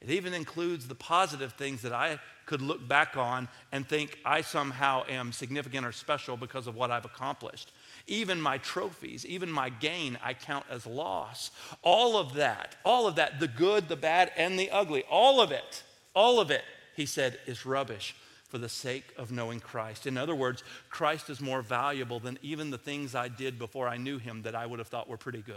it 0.00 0.10
even 0.10 0.32
includes 0.34 0.88
the 0.88 0.94
positive 0.94 1.52
things 1.54 1.82
that 1.82 1.92
I 1.92 2.18
could 2.46 2.62
look 2.62 2.86
back 2.88 3.16
on 3.16 3.48
and 3.70 3.86
think 3.86 4.18
I 4.24 4.40
somehow 4.40 5.04
am 5.08 5.30
significant 5.30 5.86
or 5.86 5.92
special 5.92 6.36
because 6.36 6.66
of 6.66 6.74
what 6.74 6.90
I've 6.90 7.04
accomplished. 7.04 7.70
Even 8.10 8.40
my 8.40 8.58
trophies, 8.58 9.24
even 9.24 9.52
my 9.52 9.68
gain, 9.70 10.18
I 10.20 10.34
count 10.34 10.66
as 10.68 10.84
loss. 10.84 11.52
All 11.82 12.16
of 12.16 12.34
that, 12.34 12.74
all 12.84 13.06
of 13.06 13.14
that, 13.14 13.38
the 13.38 13.46
good, 13.46 13.88
the 13.88 13.94
bad, 13.94 14.32
and 14.36 14.58
the 14.58 14.68
ugly, 14.70 15.04
all 15.08 15.40
of 15.40 15.52
it, 15.52 15.84
all 16.12 16.40
of 16.40 16.50
it, 16.50 16.64
he 16.96 17.06
said, 17.06 17.38
is 17.46 17.64
rubbish 17.64 18.16
for 18.48 18.58
the 18.58 18.68
sake 18.68 19.14
of 19.16 19.30
knowing 19.30 19.60
Christ. 19.60 20.08
In 20.08 20.18
other 20.18 20.34
words, 20.34 20.64
Christ 20.90 21.30
is 21.30 21.40
more 21.40 21.62
valuable 21.62 22.18
than 22.18 22.36
even 22.42 22.70
the 22.70 22.78
things 22.78 23.14
I 23.14 23.28
did 23.28 23.60
before 23.60 23.86
I 23.86 23.96
knew 23.96 24.18
him 24.18 24.42
that 24.42 24.56
I 24.56 24.66
would 24.66 24.80
have 24.80 24.88
thought 24.88 25.08
were 25.08 25.16
pretty 25.16 25.42
good. 25.42 25.54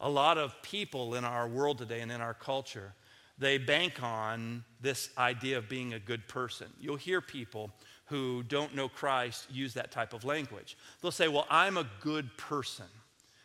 A 0.00 0.08
lot 0.08 0.38
of 0.38 0.54
people 0.62 1.14
in 1.16 1.26
our 1.26 1.46
world 1.46 1.76
today 1.76 2.00
and 2.00 2.10
in 2.10 2.22
our 2.22 2.32
culture 2.32 2.94
they 3.36 3.56
bank 3.56 4.02
on 4.02 4.64
this 4.82 5.08
idea 5.16 5.56
of 5.56 5.68
being 5.68 5.94
a 5.94 5.98
good 5.98 6.28
person. 6.28 6.66
You'll 6.78 6.96
hear 6.96 7.22
people 7.22 7.70
who 8.10 8.42
don't 8.42 8.74
know 8.74 8.88
Christ 8.88 9.46
use 9.50 9.72
that 9.74 9.90
type 9.90 10.12
of 10.12 10.24
language. 10.24 10.76
They'll 11.00 11.12
say, 11.12 11.28
Well, 11.28 11.46
I'm 11.48 11.78
a 11.78 11.86
good 12.00 12.36
person. 12.36 12.86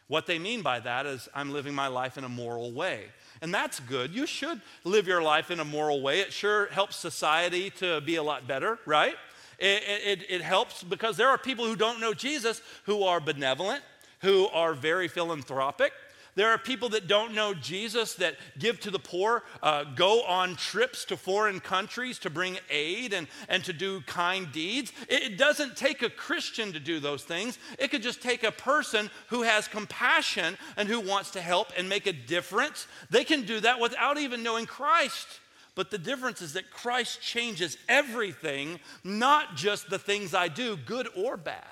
What 0.07 0.27
they 0.27 0.37
mean 0.37 0.61
by 0.61 0.81
that 0.81 1.05
is, 1.05 1.27
I'm 1.33 1.51
living 1.51 1.73
my 1.73 1.87
life 1.87 2.17
in 2.17 2.23
a 2.23 2.29
moral 2.29 2.71
way. 2.71 3.05
And 3.41 3.53
that's 3.53 3.79
good. 3.79 4.13
You 4.13 4.27
should 4.27 4.61
live 4.83 5.07
your 5.07 5.21
life 5.21 5.49
in 5.49 5.59
a 5.59 5.65
moral 5.65 6.01
way. 6.01 6.19
It 6.19 6.31
sure 6.31 6.67
helps 6.67 6.95
society 6.95 7.71
to 7.77 8.01
be 8.01 8.17
a 8.17 8.23
lot 8.23 8.47
better, 8.47 8.77
right? 8.85 9.15
It, 9.57 9.83
it, 10.05 10.25
it 10.29 10.41
helps 10.41 10.83
because 10.83 11.17
there 11.17 11.29
are 11.29 11.37
people 11.37 11.65
who 11.65 11.75
don't 11.75 11.99
know 11.99 12.13
Jesus 12.13 12.61
who 12.83 13.03
are 13.03 13.19
benevolent, 13.19 13.83
who 14.19 14.47
are 14.49 14.73
very 14.73 15.07
philanthropic, 15.07 15.91
there 16.35 16.49
are 16.49 16.57
people 16.57 16.89
that 16.89 17.07
don't 17.07 17.33
know 17.33 17.53
Jesus 17.53 18.15
that 18.15 18.35
give 18.59 18.79
to 18.81 18.91
the 18.91 18.99
poor, 18.99 19.43
uh, 19.63 19.85
go 19.95 20.23
on 20.23 20.55
trips 20.57 21.05
to 21.05 21.17
foreign 21.17 21.61
countries 21.61 22.19
to 22.19 22.29
bring 22.29 22.57
aid 22.69 23.13
and, 23.13 23.27
and 23.47 23.63
to 23.63 23.73
do 23.73 24.01
kind 24.01 24.51
deeds. 24.51 24.91
It, 25.07 25.23
it 25.23 25.37
doesn't 25.37 25.77
take 25.77 26.01
a 26.01 26.09
Christian 26.09 26.73
to 26.73 26.79
do 26.79 26.99
those 26.99 27.23
things. 27.23 27.57
It 27.79 27.89
could 27.89 28.03
just 28.03 28.21
take 28.21 28.43
a 28.43 28.51
person 28.51 29.09
who 29.29 29.43
has 29.43 29.67
compassion 29.69 30.57
and 30.75 30.89
who 30.89 30.99
wants 30.99 31.31
to 31.31 31.41
help 31.41 31.71
and 31.77 31.87
make 31.87 32.05
a 32.05 32.13
difference. 32.13 32.87
They 33.09 33.23
can 33.23 33.45
do 33.45 33.61
that 33.61 33.79
without 33.79 34.17
even 34.17 34.43
knowing 34.43 34.65
Christ. 34.65 35.27
But 35.73 35.91
the 35.91 35.97
difference 35.97 36.41
is 36.41 36.53
that 36.53 36.71
Christ 36.71 37.21
changes 37.21 37.77
everything, 37.87 38.79
not 39.03 39.55
just 39.55 39.89
the 39.89 39.99
things 39.99 40.33
I 40.33 40.47
do, 40.47 40.77
good 40.77 41.07
or 41.15 41.37
bad. 41.37 41.63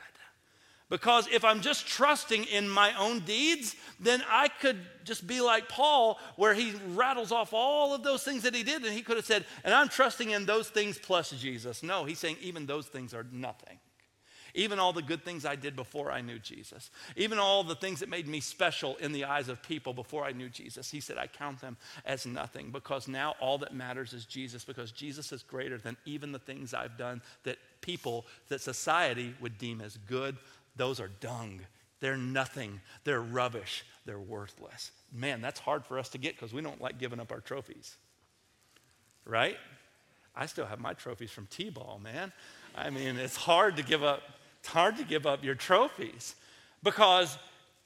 Because 0.94 1.28
if 1.32 1.44
I'm 1.44 1.62
just 1.62 1.88
trusting 1.88 2.44
in 2.44 2.70
my 2.70 2.96
own 3.00 3.22
deeds, 3.22 3.76
then 4.00 4.24
I 4.30 4.48
could 4.48 4.78
just 5.04 5.26
be 5.26 5.42
like 5.42 5.68
Paul, 5.68 6.20
where 6.36 6.54
he 6.54 6.76
rattles 6.90 7.32
off 7.32 7.52
all 7.52 7.96
of 7.96 8.04
those 8.04 8.22
things 8.22 8.44
that 8.44 8.54
he 8.54 8.62
did, 8.62 8.84
and 8.84 8.94
he 8.94 9.02
could 9.02 9.16
have 9.16 9.26
said, 9.26 9.44
and 9.64 9.74
I'm 9.74 9.90
trusting 9.90 10.30
in 10.30 10.46
those 10.46 10.70
things 10.70 11.00
plus 11.00 11.32
Jesus. 11.32 11.82
No, 11.82 12.06
he's 12.06 12.20
saying 12.20 12.38
even 12.42 12.68
those 12.68 12.86
things 12.86 13.16
are 13.16 13.26
nothing. 13.32 13.80
Even 14.54 14.78
all 14.78 14.94
the 14.94 15.02
good 15.02 15.26
things 15.26 15.48
I 15.48 15.56
did 15.56 15.76
before 15.76 16.12
I 16.12 16.22
knew 16.22 16.38
Jesus, 16.38 16.92
even 17.16 17.40
all 17.40 17.64
the 17.64 17.74
things 17.74 18.02
that 18.02 18.10
made 18.10 18.28
me 18.28 18.40
special 18.40 18.96
in 18.98 19.14
the 19.14 19.26
eyes 19.26 19.50
of 19.50 19.64
people 19.64 19.96
before 19.96 20.26
I 20.26 20.32
knew 20.32 20.48
Jesus, 20.48 20.92
he 20.92 21.00
said, 21.00 21.18
I 21.18 21.26
count 21.26 21.60
them 21.60 21.76
as 22.06 22.28
nothing 22.28 22.70
because 22.70 23.08
now 23.08 23.34
all 23.40 23.58
that 23.58 23.74
matters 23.74 24.14
is 24.14 24.26
Jesus 24.26 24.64
because 24.64 24.92
Jesus 24.92 25.32
is 25.32 25.42
greater 25.42 25.80
than 25.80 25.98
even 26.06 26.32
the 26.32 26.38
things 26.38 26.76
I've 26.76 27.00
done 27.00 27.24
that 27.46 27.58
people, 27.82 28.28
that 28.50 28.62
society 28.62 29.34
would 29.42 29.58
deem 29.58 29.82
as 29.82 29.98
good. 30.08 30.38
Those 30.76 31.00
are 31.00 31.10
dung. 31.20 31.62
They're 32.00 32.18
nothing. 32.18 32.82
They're 33.04 33.22
rubbish. 33.22 33.86
They're 34.06 34.20
worthless. 34.20 34.92
Man, 35.12 35.42
that's 35.42 35.60
hard 35.60 35.86
for 35.86 36.00
us 36.00 36.10
to 36.10 36.18
get 36.18 36.36
because 36.36 36.54
we 36.54 36.62
don't 36.62 36.82
like 36.82 36.98
giving 36.98 37.20
up 37.20 37.32
our 37.32 37.40
trophies. 37.40 37.96
Right? 39.26 39.58
I 40.36 40.48
still 40.48 40.66
have 40.66 40.80
my 40.80 40.94
trophies 40.94 41.32
from 41.32 41.48
T 41.48 41.70
ball, 41.70 42.00
man. 42.04 42.32
I 42.76 42.90
mean, 42.90 43.18
it's 43.18 43.38
hard 43.38 43.78
to 43.78 43.84
give 43.84 44.04
up 44.04 44.22
it's 44.64 44.70
hard 44.70 44.96
to 44.96 45.04
give 45.04 45.26
up 45.26 45.44
your 45.44 45.56
trophies 45.56 46.36
because 46.84 47.38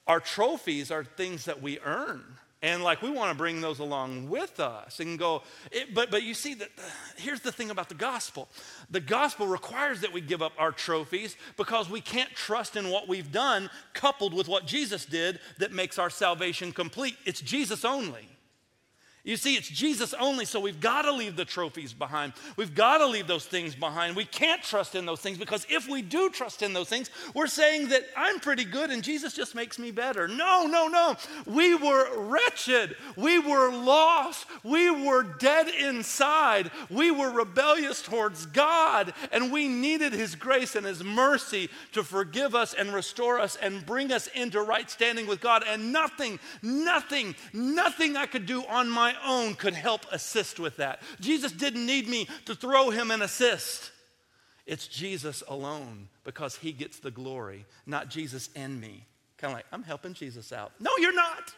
our 0.06 0.20
trophies 0.20 0.92
are 0.92 1.02
things 1.02 1.46
that 1.46 1.60
we 1.60 1.80
earn. 1.80 2.22
And 2.60 2.82
like 2.82 3.02
we 3.02 3.10
want 3.10 3.30
to 3.30 3.36
bring 3.36 3.60
those 3.60 3.78
along 3.78 4.28
with 4.28 4.58
us 4.58 4.98
and 4.98 5.16
go, 5.16 5.42
it, 5.70 5.94
but, 5.94 6.10
but 6.10 6.24
you 6.24 6.34
see 6.34 6.54
that 6.54 6.68
uh, 6.76 6.82
here's 7.16 7.40
the 7.40 7.52
thing 7.52 7.70
about 7.70 7.88
the 7.88 7.94
gospel. 7.94 8.48
The 8.90 9.00
gospel 9.00 9.46
requires 9.46 10.00
that 10.00 10.12
we 10.12 10.20
give 10.20 10.42
up 10.42 10.52
our 10.58 10.72
trophies 10.72 11.36
because 11.56 11.88
we 11.88 12.00
can't 12.00 12.30
trust 12.34 12.74
in 12.74 12.90
what 12.90 13.06
we've 13.06 13.30
done 13.30 13.70
coupled 13.94 14.34
with 14.34 14.48
what 14.48 14.66
Jesus 14.66 15.04
did 15.04 15.38
that 15.58 15.72
makes 15.72 15.98
our 16.00 16.10
salvation 16.10 16.72
complete. 16.72 17.16
It's 17.24 17.40
Jesus 17.40 17.84
only. 17.84 18.28
You 19.28 19.36
see, 19.36 19.56
it's 19.56 19.68
Jesus 19.68 20.14
only, 20.14 20.46
so 20.46 20.58
we've 20.58 20.80
got 20.80 21.02
to 21.02 21.12
leave 21.12 21.36
the 21.36 21.44
trophies 21.44 21.92
behind. 21.92 22.32
We've 22.56 22.74
got 22.74 22.98
to 22.98 23.06
leave 23.06 23.26
those 23.26 23.44
things 23.44 23.74
behind. 23.74 24.16
We 24.16 24.24
can't 24.24 24.62
trust 24.62 24.94
in 24.94 25.04
those 25.04 25.20
things 25.20 25.36
because 25.36 25.66
if 25.68 25.86
we 25.86 26.00
do 26.00 26.30
trust 26.30 26.62
in 26.62 26.72
those 26.72 26.88
things, 26.88 27.10
we're 27.34 27.46
saying 27.46 27.88
that 27.88 28.04
I'm 28.16 28.40
pretty 28.40 28.64
good 28.64 28.88
and 28.88 29.04
Jesus 29.04 29.34
just 29.34 29.54
makes 29.54 29.78
me 29.78 29.90
better. 29.90 30.28
No, 30.28 30.66
no, 30.66 30.88
no. 30.88 31.14
We 31.44 31.74
were 31.74 32.08
wretched. 32.18 32.96
We 33.16 33.38
were 33.38 33.70
lost. 33.70 34.46
We 34.64 34.90
were 34.90 35.24
dead 35.24 35.68
inside. 35.68 36.70
We 36.88 37.10
were 37.10 37.30
rebellious 37.30 38.00
towards 38.00 38.46
God, 38.46 39.12
and 39.30 39.52
we 39.52 39.68
needed 39.68 40.14
His 40.14 40.36
grace 40.36 40.74
and 40.74 40.86
His 40.86 41.04
mercy 41.04 41.68
to 41.92 42.02
forgive 42.02 42.54
us 42.54 42.72
and 42.72 42.94
restore 42.94 43.38
us 43.38 43.56
and 43.56 43.84
bring 43.84 44.10
us 44.10 44.26
into 44.28 44.62
right 44.62 44.90
standing 44.90 45.26
with 45.26 45.42
God. 45.42 45.64
And 45.68 45.92
nothing, 45.92 46.40
nothing, 46.62 47.34
nothing 47.52 48.16
I 48.16 48.24
could 48.24 48.46
do 48.46 48.64
on 48.64 48.88
my 48.88 49.16
own 49.24 49.54
could 49.54 49.74
help 49.74 50.06
assist 50.12 50.58
with 50.58 50.76
that. 50.76 51.02
Jesus 51.20 51.52
didn't 51.52 51.86
need 51.86 52.08
me 52.08 52.28
to 52.46 52.54
throw 52.54 52.90
him 52.90 53.10
an 53.10 53.22
assist. 53.22 53.90
It's 54.66 54.86
Jesus 54.86 55.42
alone 55.48 56.08
because 56.24 56.56
he 56.56 56.72
gets 56.72 56.98
the 56.98 57.10
glory, 57.10 57.64
not 57.86 58.10
Jesus 58.10 58.50
and 58.54 58.80
me. 58.80 59.04
Kind 59.38 59.52
of 59.52 59.56
like, 59.56 59.66
I'm 59.72 59.82
helping 59.82 60.14
Jesus 60.14 60.52
out. 60.52 60.72
No, 60.78 60.90
you're 60.98 61.14
not. 61.14 61.54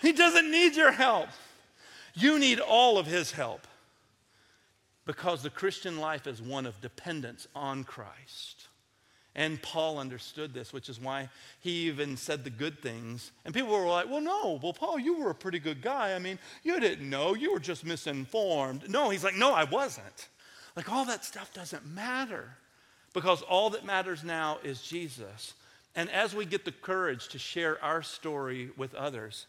he 0.00 0.12
doesn't 0.12 0.50
need 0.50 0.76
your 0.76 0.92
help. 0.92 1.28
You 2.14 2.38
need 2.38 2.60
all 2.60 2.98
of 2.98 3.06
his 3.06 3.32
help 3.32 3.66
because 5.06 5.42
the 5.42 5.50
Christian 5.50 5.98
life 5.98 6.26
is 6.26 6.40
one 6.40 6.66
of 6.66 6.80
dependence 6.80 7.48
on 7.54 7.84
Christ. 7.84 8.68
And 9.34 9.62
Paul 9.62 9.98
understood 9.98 10.52
this, 10.52 10.72
which 10.72 10.90
is 10.90 11.00
why 11.00 11.30
he 11.60 11.86
even 11.88 12.16
said 12.18 12.44
the 12.44 12.50
good 12.50 12.82
things. 12.82 13.30
And 13.44 13.54
people 13.54 13.70
were 13.70 13.86
like, 13.86 14.10
well, 14.10 14.20
no, 14.20 14.60
well, 14.62 14.74
Paul, 14.74 14.98
you 14.98 15.18
were 15.18 15.30
a 15.30 15.34
pretty 15.34 15.58
good 15.58 15.80
guy. 15.80 16.14
I 16.14 16.18
mean, 16.18 16.38
you 16.62 16.78
didn't 16.78 17.08
know, 17.08 17.34
you 17.34 17.52
were 17.52 17.60
just 17.60 17.84
misinformed. 17.84 18.90
No, 18.90 19.08
he's 19.08 19.24
like, 19.24 19.36
no, 19.36 19.52
I 19.54 19.64
wasn't. 19.64 20.28
Like, 20.76 20.92
all 20.92 21.06
that 21.06 21.24
stuff 21.24 21.52
doesn't 21.54 21.86
matter 21.86 22.56
because 23.14 23.42
all 23.42 23.70
that 23.70 23.86
matters 23.86 24.22
now 24.22 24.58
is 24.62 24.82
Jesus. 24.82 25.54
And 25.94 26.10
as 26.10 26.34
we 26.34 26.44
get 26.44 26.64
the 26.64 26.72
courage 26.72 27.28
to 27.28 27.38
share 27.38 27.82
our 27.82 28.02
story 28.02 28.70
with 28.76 28.94
others, 28.94 29.46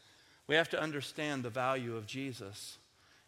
we 0.47 0.55
have 0.55 0.69
to 0.69 0.81
understand 0.81 1.43
the 1.43 1.49
value 1.49 1.95
of 1.95 2.05
Jesus 2.05 2.77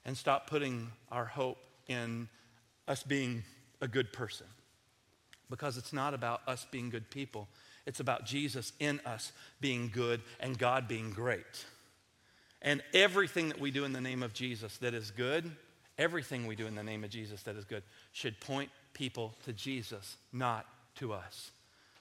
and 0.05 0.15
stop 0.15 0.49
putting 0.49 0.91
our 1.11 1.25
hope 1.25 1.57
in 1.87 2.29
us 2.87 3.03
being 3.03 3.43
a 3.81 3.87
good 3.87 4.13
person 4.13 4.47
because 5.49 5.77
it's 5.77 5.93
not 5.93 6.13
about 6.13 6.41
us 6.47 6.65
being 6.71 6.89
good 6.89 7.09
people. 7.09 7.47
It's 7.85 7.99
about 7.99 8.25
Jesus 8.25 8.73
in 8.79 8.99
us 9.05 9.31
being 9.61 9.91
good 9.93 10.21
and 10.39 10.57
God 10.57 10.87
being 10.87 11.11
great. 11.11 11.65
And 12.61 12.81
everything 12.93 13.49
that 13.49 13.59
we 13.59 13.71
do 13.71 13.85
in 13.85 13.93
the 13.93 14.01
name 14.01 14.23
of 14.23 14.33
Jesus 14.33 14.77
that 14.77 14.93
is 14.93 15.11
good, 15.11 15.51
everything 15.97 16.47
we 16.47 16.55
do 16.55 16.65
in 16.65 16.75
the 16.75 16.83
name 16.83 17.03
of 17.03 17.11
Jesus 17.11 17.43
that 17.43 17.55
is 17.55 17.65
good, 17.65 17.83
should 18.11 18.39
point 18.39 18.69
people 18.93 19.35
to 19.45 19.53
Jesus, 19.53 20.17
not 20.33 20.65
to 20.95 21.13
us. 21.13 21.51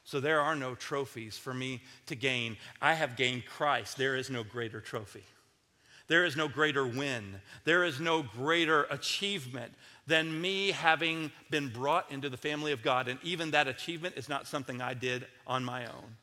So 0.04 0.20
there 0.20 0.40
are 0.40 0.54
no 0.56 0.74
trophies 0.74 1.36
for 1.36 1.52
me 1.52 1.82
to 2.06 2.14
gain. 2.14 2.56
I 2.80 2.94
have 2.94 3.16
gained 3.16 3.46
Christ. 3.46 3.96
There 3.96 4.16
is 4.16 4.30
no 4.30 4.44
greater 4.44 4.80
trophy. 4.80 5.24
There 6.06 6.24
is 6.24 6.36
no 6.36 6.48
greater 6.48 6.86
win. 6.86 7.40
There 7.64 7.84
is 7.84 7.98
no 8.00 8.22
greater 8.22 8.84
achievement 8.84 9.72
than 10.06 10.40
me 10.40 10.70
having 10.70 11.30
been 11.50 11.68
brought 11.68 12.10
into 12.10 12.28
the 12.28 12.36
family 12.36 12.72
of 12.72 12.82
God. 12.82 13.08
And 13.08 13.18
even 13.22 13.52
that 13.52 13.68
achievement 13.68 14.16
is 14.16 14.28
not 14.28 14.46
something 14.46 14.80
I 14.80 14.94
did 14.94 15.26
on 15.46 15.64
my 15.64 15.86
own. 15.86 16.16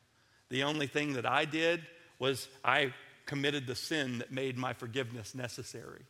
The 0.50 0.64
only 0.64 0.86
thing 0.86 1.14
that 1.14 1.26
I 1.26 1.44
did 1.44 1.82
was 2.18 2.48
I 2.64 2.92
committed 3.26 3.66
the 3.66 3.74
sin 3.74 4.18
that 4.18 4.30
made 4.30 4.56
my 4.56 4.72
forgiveness 4.72 5.34
necessary. 5.34 6.02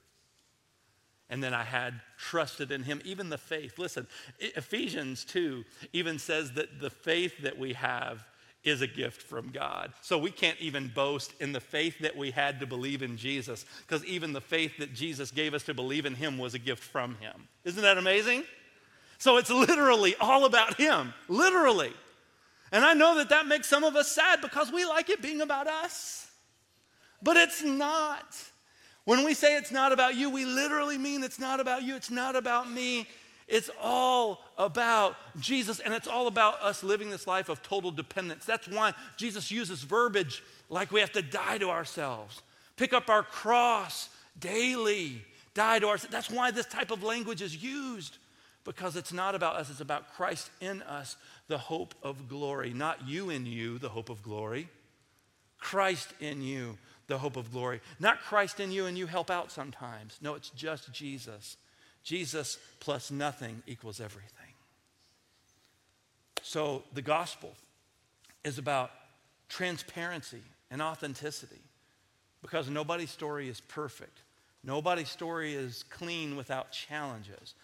And 1.31 1.43
then 1.43 1.55
I 1.55 1.65
had 1.65 2.01
trusted 2.19 2.71
in 2.73 2.83
him, 2.83 3.01
even 3.05 3.31
the 3.31 3.39
faith. 3.39 3.79
Listen, 3.79 4.07
Ephesians 4.39 5.25
2 5.25 5.65
even 5.95 6.19
says 6.19 6.53
that 6.53 6.79
the 6.79 6.91
faith 6.91 7.43
that 7.43 7.59
we 7.59 7.73
have 7.73 8.23
is 8.65 8.81
a 8.81 8.87
gift 8.87 9.23
from 9.23 9.51
God. 9.51 9.93
So 10.03 10.19
we 10.19 10.31
can't 10.31 10.59
even 10.61 10.89
boast 10.95 11.35
in 11.41 11.53
the 11.53 11.61
faith 11.61 11.99
that 12.01 12.17
we 12.17 12.31
had 12.31 12.61
to 12.61 12.67
believe 12.67 13.03
in 13.03 13.17
Jesus, 13.17 13.65
because 13.87 14.05
even 14.05 14.33
the 14.33 14.41
faith 14.41 14.79
that 14.79 14.95
Jesus 14.95 15.31
gave 15.31 15.55
us 15.55 15.65
to 15.65 15.75
believe 15.75 16.07
in 16.07 16.15
Him 16.15 16.39
was 16.39 16.55
a 16.55 16.59
gift 16.59 16.83
from 16.83 17.17
Him. 17.17 17.49
Isn't 17.65 17.83
that 17.83 17.99
amazing? 17.99 18.45
So 19.19 19.37
it's 19.37 19.51
literally 19.51 20.15
all 20.21 20.45
about 20.45 20.77
Him, 20.77 21.13
literally. 21.29 21.93
And 22.71 22.85
I 22.85 22.95
know 22.95 23.17
that 23.17 23.29
that 23.31 23.47
makes 23.47 23.69
some 23.69 23.85
of 23.85 23.97
us 23.97 24.11
sad 24.11 24.41
because 24.41 24.73
we 24.73 24.85
like 24.85 25.11
it 25.11 25.21
being 25.21 25.41
about 25.41 25.67
us, 25.67 26.31
but 27.23 27.37
it's 27.37 27.63
not. 27.63 28.25
When 29.05 29.25
we 29.25 29.35
say 29.35 29.57
it's 29.57 29.73
not 29.73 29.93
about 29.93 30.15
you, 30.15 30.31
we 30.31 30.45
literally 30.45 30.97
mean 30.97 31.25
it's 31.25 31.41
not 31.41 31.59
about 31.59 31.83
you, 31.83 31.97
it's 31.97 32.11
not 32.11 32.37
about 32.37 32.71
me, 32.71 33.09
it's 33.53 33.69
all 33.83 34.41
about 34.57 35.15
Jesus, 35.39 35.79
and 35.79 35.93
it's 35.93 36.09
all 36.09 36.27
about 36.27 36.63
us 36.63 36.83
living 36.83 37.11
this 37.11 37.27
life 37.27 37.51
of 37.51 37.63
total 37.63 37.91
dependence. 37.91 38.47
That's 38.47 38.67
why 38.67 38.95
Jesus 39.19 39.51
uses 39.51 39.83
verbiage 39.83 40.43
like 40.71 40.91
we 40.91 41.01
have 41.01 41.13
to 41.13 41.21
die 41.21 41.59
to 41.59 41.69
ourselves, 41.69 42.41
pick 42.79 42.95
up 42.95 43.11
our 43.11 43.23
cross 43.23 44.09
daily, 44.41 45.23
die 45.53 45.81
to 45.81 45.89
ourselves. 45.89 46.11
That's 46.11 46.31
why 46.31 46.51
this 46.51 46.65
type 46.65 46.91
of 46.91 47.03
language 47.03 47.43
is 47.43 47.63
used, 47.63 48.17
because 48.65 48.97
it's 48.97 49.13
not 49.13 49.35
about 49.35 49.57
us, 49.57 49.69
it's 49.69 49.83
about 49.83 50.15
Christ 50.15 50.49
in 50.63 50.81
us, 50.81 51.19
the 51.49 51.59
hope 51.59 51.95
of 52.03 52.31
glory. 52.31 52.73
Not 52.73 53.07
you 53.07 53.29
in 53.29 53.45
you, 53.45 53.77
the 53.77 53.91
hope 53.91 54.09
of 54.09 54.23
glory. 54.23 54.71
Christ 55.59 56.15
in 56.21 56.41
you, 56.41 56.79
the 57.07 57.19
hope 57.19 57.37
of 57.37 57.53
glory. 57.53 57.83
Not 58.01 58.23
Christ 58.23 58.61
in 58.61 58.73
you 58.73 58.87
and 58.87 58.97
you 58.97 59.07
help 59.07 59.31
out 59.31 59.53
sometimes. 59.53 60.17
No, 60.23 60.37
it's 60.37 60.49
just 60.49 60.91
Jesus. 60.91 61.59
Jesus 62.03 62.59
plus 62.81 63.11
nothing 63.11 63.63
equals 63.67 64.01
everything. 64.01 64.31
So 66.43 66.83
the 66.93 67.03
gospel 67.03 67.53
is 68.45 68.59
about 68.59 68.91
transparency 69.49 70.43
and 70.71 70.83
authenticity 70.83 71.61
because 72.41 72.69
nobody's 72.69 73.11
story 73.11 73.49
is 73.49 73.61
perfect. 73.61 74.23
Nobody's 74.65 75.09
story 75.09 75.55
is 75.55 75.85
clean 75.91 76.37
without 76.37 76.73
challenges. 76.73 77.55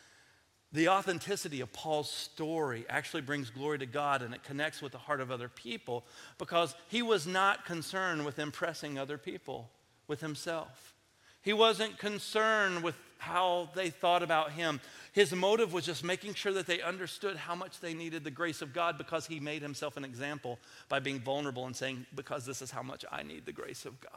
The 0.73 0.89
authenticity 0.89 1.61
of 1.61 1.73
Paul's 1.73 2.11
story 2.11 2.85
actually 2.89 3.23
brings 3.23 3.51
glory 3.51 3.79
to 3.79 3.87
God 3.87 4.23
and 4.23 4.35
it 4.35 4.45
connects 4.45 4.83
with 4.83 4.93
the 4.93 4.99
heart 4.99 5.21
of 5.21 5.31
other 5.31 5.49
people 5.49 6.05
because 6.37 6.75
he 6.89 7.03
was 7.03 7.27
not 7.27 7.65
concerned 7.65 8.25
with 8.25 8.39
impressing 8.39 8.99
other 8.99 9.17
people 9.17 9.71
with 10.07 10.21
himself. 10.21 10.95
He 11.43 11.53
wasn't 11.53 11.99
concerned 11.99 12.83
with 12.83 12.97
how 13.19 13.69
they 13.75 13.91
thought 13.91 14.23
about 14.23 14.53
him. 14.53 14.81
His 15.13 15.33
motive 15.33 15.73
was 15.73 15.85
just 15.85 16.05
making 16.05 16.35
sure 16.35 16.53
that 16.53 16.67
they 16.67 16.81
understood 16.81 17.37
how 17.37 17.55
much 17.55 17.81
they 17.81 17.95
needed 17.95 18.25
the 18.25 18.31
grace 18.31 18.63
of 18.63 18.73
God 18.73 18.97
because 18.97 19.27
he 19.27 19.41
made 19.41 19.63
himself 19.63 19.97
an 19.97 20.05
example 20.05 20.59
by 20.89 21.01
being 21.01 21.21
vulnerable 21.21 21.67
and 21.67 21.75
saying, 21.75 22.07
Because 22.15 22.47
this 22.47 22.63
is 22.63 22.71
how 22.71 22.83
much 22.83 23.05
I 23.11 23.23
need 23.23 23.45
the 23.45 23.53
grace 23.53 23.85
of 23.85 24.01
God. 24.01 24.13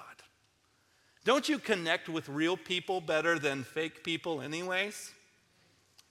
Don't 1.23 1.47
you 1.49 1.59
connect 1.59 2.09
with 2.09 2.29
real 2.29 2.57
people 2.57 3.01
better 3.01 3.37
than 3.37 3.63
fake 3.63 4.03
people, 4.03 4.41
anyways? 4.41 5.11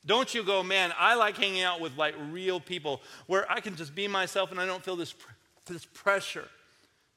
Don't 0.06 0.32
you 0.34 0.42
go, 0.42 0.62
man, 0.62 0.92
I 0.98 1.14
like 1.14 1.36
hanging 1.36 1.62
out 1.62 1.80
with 1.80 1.96
like 1.96 2.14
real 2.30 2.58
people 2.58 3.02
where 3.26 3.50
I 3.50 3.60
can 3.60 3.76
just 3.76 3.94
be 3.94 4.08
myself 4.08 4.50
and 4.50 4.60
I 4.60 4.66
don't 4.66 4.82
feel 4.82 4.96
this, 4.96 5.14
this 5.66 5.84
pressure 5.84 6.48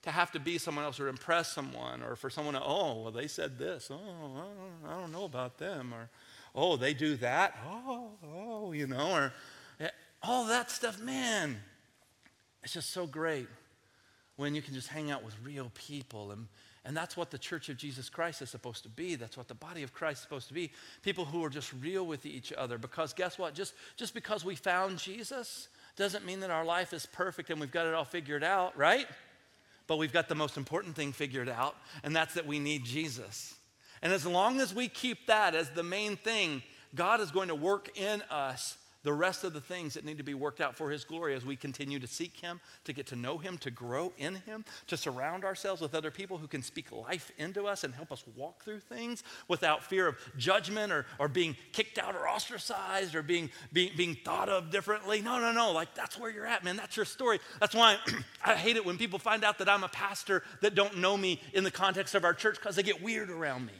to 0.03 0.11
have 0.11 0.31
to 0.31 0.39
be 0.39 0.57
someone 0.57 0.85
else 0.85 0.99
or 0.99 1.07
impress 1.07 1.51
someone 1.51 2.03
or 2.03 2.15
for 2.15 2.29
someone 2.29 2.53
to, 2.53 2.61
oh, 2.63 3.01
well, 3.01 3.11
they 3.11 3.27
said 3.27 3.57
this. 3.57 3.89
Oh, 3.91 4.43
I 4.87 4.99
don't 4.99 5.11
know 5.11 5.23
about 5.23 5.57
them. 5.57 5.93
Or, 5.93 6.09
oh, 6.53 6.75
they 6.75 6.93
do 6.93 7.15
that. 7.17 7.57
Oh, 7.67 8.11
oh, 8.25 8.71
you 8.73 8.87
know, 8.87 9.11
or 9.11 9.33
eh, 9.79 9.89
all 10.21 10.45
that 10.47 10.69
stuff. 10.69 10.99
Man, 10.99 11.57
it's 12.63 12.73
just 12.73 12.91
so 12.91 13.07
great 13.07 13.47
when 14.35 14.53
you 14.55 14.61
can 14.61 14.73
just 14.73 14.89
hang 14.89 15.09
out 15.09 15.23
with 15.23 15.35
real 15.43 15.71
people 15.73 16.31
and 16.31 16.47
and 16.85 16.97
that's 16.97 17.15
what 17.15 17.31
the 17.31 17.37
church 17.37 17.69
of 17.69 17.77
Jesus 17.77 18.09
Christ 18.09 18.41
is 18.41 18.49
supposed 18.49 18.83
to 18.83 18.89
be. 18.89 19.15
That's 19.15 19.37
what 19.37 19.47
the 19.47 19.53
body 19.53 19.83
of 19.83 19.93
Christ 19.93 20.17
is 20.17 20.23
supposed 20.23 20.47
to 20.49 20.53
be. 20.53 20.69
People 21.01 21.23
who 21.23 21.43
are 21.45 21.49
just 21.49 21.71
real 21.81 22.05
with 22.05 22.25
each 22.25 22.51
other. 22.51 22.77
Because 22.77 23.13
guess 23.13 23.39
what? 23.39 23.53
Just, 23.53 23.73
just 23.95 24.13
because 24.13 24.43
we 24.43 24.55
found 24.55 24.97
Jesus 24.97 25.69
doesn't 25.95 26.25
mean 26.25 26.41
that 26.41 26.49
our 26.49 26.65
life 26.65 26.91
is 26.91 27.05
perfect 27.05 27.49
and 27.49 27.59
we've 27.59 27.71
got 27.71 27.85
it 27.85 27.93
all 27.93 28.03
figured 28.03 28.43
out, 28.43 28.77
right? 28.77 29.07
But 29.87 29.97
we've 29.97 30.13
got 30.13 30.29
the 30.29 30.35
most 30.35 30.57
important 30.57 30.95
thing 30.95 31.11
figured 31.11 31.49
out, 31.49 31.75
and 32.03 32.15
that's 32.15 32.35
that 32.35 32.45
we 32.45 32.59
need 32.59 32.85
Jesus. 32.85 33.55
And 34.01 34.11
as 34.13 34.25
long 34.25 34.59
as 34.59 34.73
we 34.73 34.87
keep 34.87 35.27
that 35.27 35.55
as 35.55 35.69
the 35.69 35.83
main 35.83 36.17
thing, 36.17 36.63
God 36.95 37.21
is 37.21 37.31
going 37.31 37.47
to 37.47 37.55
work 37.55 37.97
in 37.97 38.21
us 38.29 38.77
the 39.03 39.13
rest 39.13 39.43
of 39.43 39.53
the 39.53 39.61
things 39.61 39.93
that 39.93 40.05
need 40.05 40.17
to 40.17 40.23
be 40.23 40.33
worked 40.33 40.61
out 40.61 40.75
for 40.75 40.89
His 40.89 41.03
glory 41.03 41.35
as 41.35 41.45
we 41.45 41.55
continue 41.55 41.99
to 41.99 42.07
seek 42.07 42.37
Him, 42.37 42.59
to 42.85 42.93
get 42.93 43.07
to 43.07 43.15
know 43.15 43.37
Him, 43.37 43.57
to 43.59 43.71
grow 43.71 44.13
in 44.17 44.35
Him, 44.35 44.65
to 44.87 44.97
surround 44.97 45.43
ourselves 45.43 45.81
with 45.81 45.93
other 45.93 46.11
people 46.11 46.37
who 46.37 46.47
can 46.47 46.61
speak 46.61 46.91
life 46.91 47.31
into 47.37 47.67
us 47.67 47.83
and 47.83 47.93
help 47.93 48.11
us 48.11 48.23
walk 48.35 48.63
through 48.63 48.79
things 48.79 49.23
without 49.47 49.83
fear 49.83 50.07
of 50.07 50.17
judgment 50.37 50.91
or, 50.91 51.05
or 51.19 51.27
being 51.27 51.55
kicked 51.71 51.97
out 51.97 52.15
or 52.15 52.27
ostracized 52.27 53.15
or 53.15 53.21
being, 53.21 53.49
being, 53.71 53.91
being 53.95 54.15
thought 54.23 54.49
of 54.49 54.71
differently. 54.71 55.21
No, 55.21 55.39
no, 55.39 55.51
no. 55.51 55.71
Like, 55.71 55.93
that's 55.95 56.19
where 56.19 56.31
you're 56.31 56.47
at, 56.47 56.63
man. 56.63 56.77
That's 56.77 56.95
your 56.95 57.05
story. 57.05 57.39
That's 57.59 57.75
why 57.75 57.97
I 58.45 58.55
hate 58.55 58.77
it 58.77 58.85
when 58.85 58.97
people 58.97 59.19
find 59.19 59.43
out 59.43 59.57
that 59.59 59.69
I'm 59.69 59.83
a 59.83 59.89
pastor 59.89 60.43
that 60.61 60.75
don't 60.75 60.97
know 60.97 61.17
me 61.17 61.41
in 61.53 61.63
the 61.63 61.71
context 61.71 62.15
of 62.15 62.23
our 62.23 62.33
church 62.33 62.55
because 62.55 62.75
they 62.75 62.83
get 62.83 63.01
weird 63.01 63.29
around 63.29 63.65
me. 63.65 63.73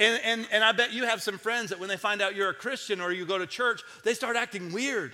And, 0.00 0.18
and, 0.24 0.48
and 0.50 0.64
I 0.64 0.72
bet 0.72 0.92
you 0.92 1.04
have 1.04 1.22
some 1.22 1.36
friends 1.36 1.68
that 1.68 1.78
when 1.78 1.90
they 1.90 1.98
find 1.98 2.22
out 2.22 2.34
you're 2.34 2.48
a 2.48 2.54
Christian 2.54 3.02
or 3.02 3.12
you 3.12 3.26
go 3.26 3.36
to 3.36 3.46
church, 3.46 3.82
they 4.02 4.14
start 4.14 4.34
acting 4.34 4.72
weird. 4.72 5.12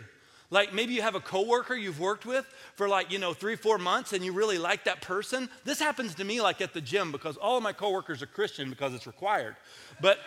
Like 0.49 0.73
maybe 0.73 0.95
you 0.95 1.03
have 1.03 1.17
a 1.17 1.21
coworker 1.21 1.75
you've 1.75 1.99
worked 1.99 2.25
with 2.25 2.47
for 2.77 2.89
like, 2.89 3.11
you 3.11 3.19
know, 3.19 3.35
three, 3.35 3.57
four 3.57 3.79
months 3.79 4.13
and 4.13 4.25
you 4.25 4.33
really 4.33 4.59
like 4.59 4.85
that 4.85 5.03
person. 5.03 5.49
This 5.65 5.81
happens 5.81 6.15
to 6.15 6.25
me 6.25 6.41
like 6.41 6.61
at 6.61 6.73
the 6.73 6.81
gym 6.81 7.11
because 7.11 7.37
all 7.37 7.57
of 7.57 7.65
my 7.65 7.73
coworkers 7.73 8.23
are 8.23 8.27
Christian 8.27 8.71
because 8.71 8.95
it's 8.95 9.09
required. 9.09 9.57
But, 10.01 10.21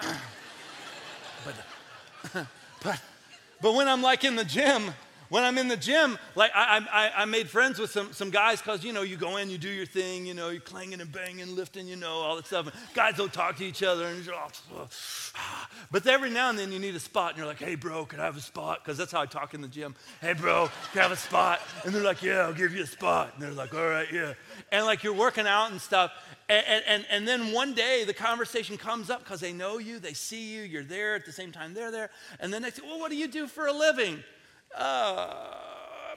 but, 1.46 1.56
but, 2.84 3.02
but 3.62 3.74
when 3.74 3.88
I'm 3.88 4.02
like 4.02 4.26
in 4.26 4.36
the 4.36 4.44
gym 4.44 4.92
when 5.30 5.44
I'm 5.44 5.58
in 5.58 5.68
the 5.68 5.78
gym, 5.78 6.18
like 6.36 6.52
I, 6.56 6.86
I, 6.92 7.22
I 7.22 7.26
made 7.26 7.50
friends 7.50 7.80
with 7.80 7.92
some, 7.92 8.12
some 8.14 8.32
guys 8.32 8.60
because, 8.60 8.84
you 8.84 8.94
know, 8.94 9.04
you 9.04 9.16
go 9.16 9.38
in, 9.38 9.50
you 9.50 9.58
do 9.58 9.70
your 9.70 9.86
thing, 9.86 10.26
you 10.26 10.34
know, 10.34 10.50
you're 10.50 10.62
clanging 10.62 11.02
and 11.02 11.12
banging, 11.12 11.56
lifting, 11.56 11.88
you 11.88 11.96
know, 11.96 12.14
all 12.14 12.36
that 12.36 12.48
stuff. 12.48 12.66
And 12.66 12.76
guys 12.94 13.16
don't 13.16 13.32
talk 13.32 13.58
to 13.58 13.66
each 13.66 13.84
other. 13.84 14.08
And 14.08 14.28
oh, 14.30 14.88
but 15.92 16.06
every 16.08 16.32
now 16.32 16.50
and 16.50 16.58
then 16.58 16.72
you 16.72 16.80
need 16.80 16.96
a 16.96 17.00
spot 17.00 17.32
and 17.32 17.38
you're 17.38 17.48
like, 17.48 17.60
hey, 17.60 17.76
bro, 17.76 18.06
can 18.06 18.20
I 18.20 18.26
have 18.26 18.38
a 18.38 18.42
spot? 18.42 18.80
Because 18.84 18.98
that's 18.98 19.12
how 19.12 19.22
I 19.22 19.28
talk 19.28 19.54
in 19.54 19.62
the 19.62 19.68
gym. 19.68 19.96
Hey, 20.20 20.34
bro, 20.34 20.70
can 20.92 21.00
I 21.00 21.04
have 21.04 21.12
a 21.12 21.16
spot? 21.16 21.62
And 21.86 21.94
they're 21.94 22.04
like, 22.04 22.24
yeah, 22.24 22.40
I'll 22.40 22.54
give 22.54 22.74
you 22.74 22.84
a 22.84 22.88
spot. 22.88 23.34
And 23.34 23.44
they're 23.44 23.52
like, 23.52 23.74
all 23.74 23.88
right, 23.88 24.08
yeah. 24.12 24.34
And 24.72 24.86
like 24.86 25.04
you're 25.04 25.14
working 25.14 25.46
out 25.46 25.72
and 25.72 25.80
stuff. 25.80 26.12
And, 26.50 26.84
and, 26.88 27.06
and 27.12 27.28
then 27.28 27.52
one 27.54 27.76
day 27.76 28.04
the 28.06 28.14
conversation 28.14 28.76
comes 28.78 29.12
up 29.12 29.20
because 29.20 29.40
they 29.40 29.54
know 29.54 29.78
you, 29.78 30.00
they 30.00 30.14
see 30.14 30.56
you, 30.56 30.64
you're 30.64 30.84
there 30.84 31.14
at 31.14 31.26
the 31.26 31.32
same 31.32 31.52
time 31.52 31.76
they're 31.76 31.92
there. 31.92 32.10
And 32.40 32.52
then 32.52 32.64
they 32.64 32.72
say, 32.72 32.82
well, 32.84 33.00
what 33.00 33.12
do 33.12 33.16
you 33.16 33.28
do 33.28 33.46
for 33.46 33.68
a 33.68 33.74
living? 33.74 34.24
Uh, 34.78 35.34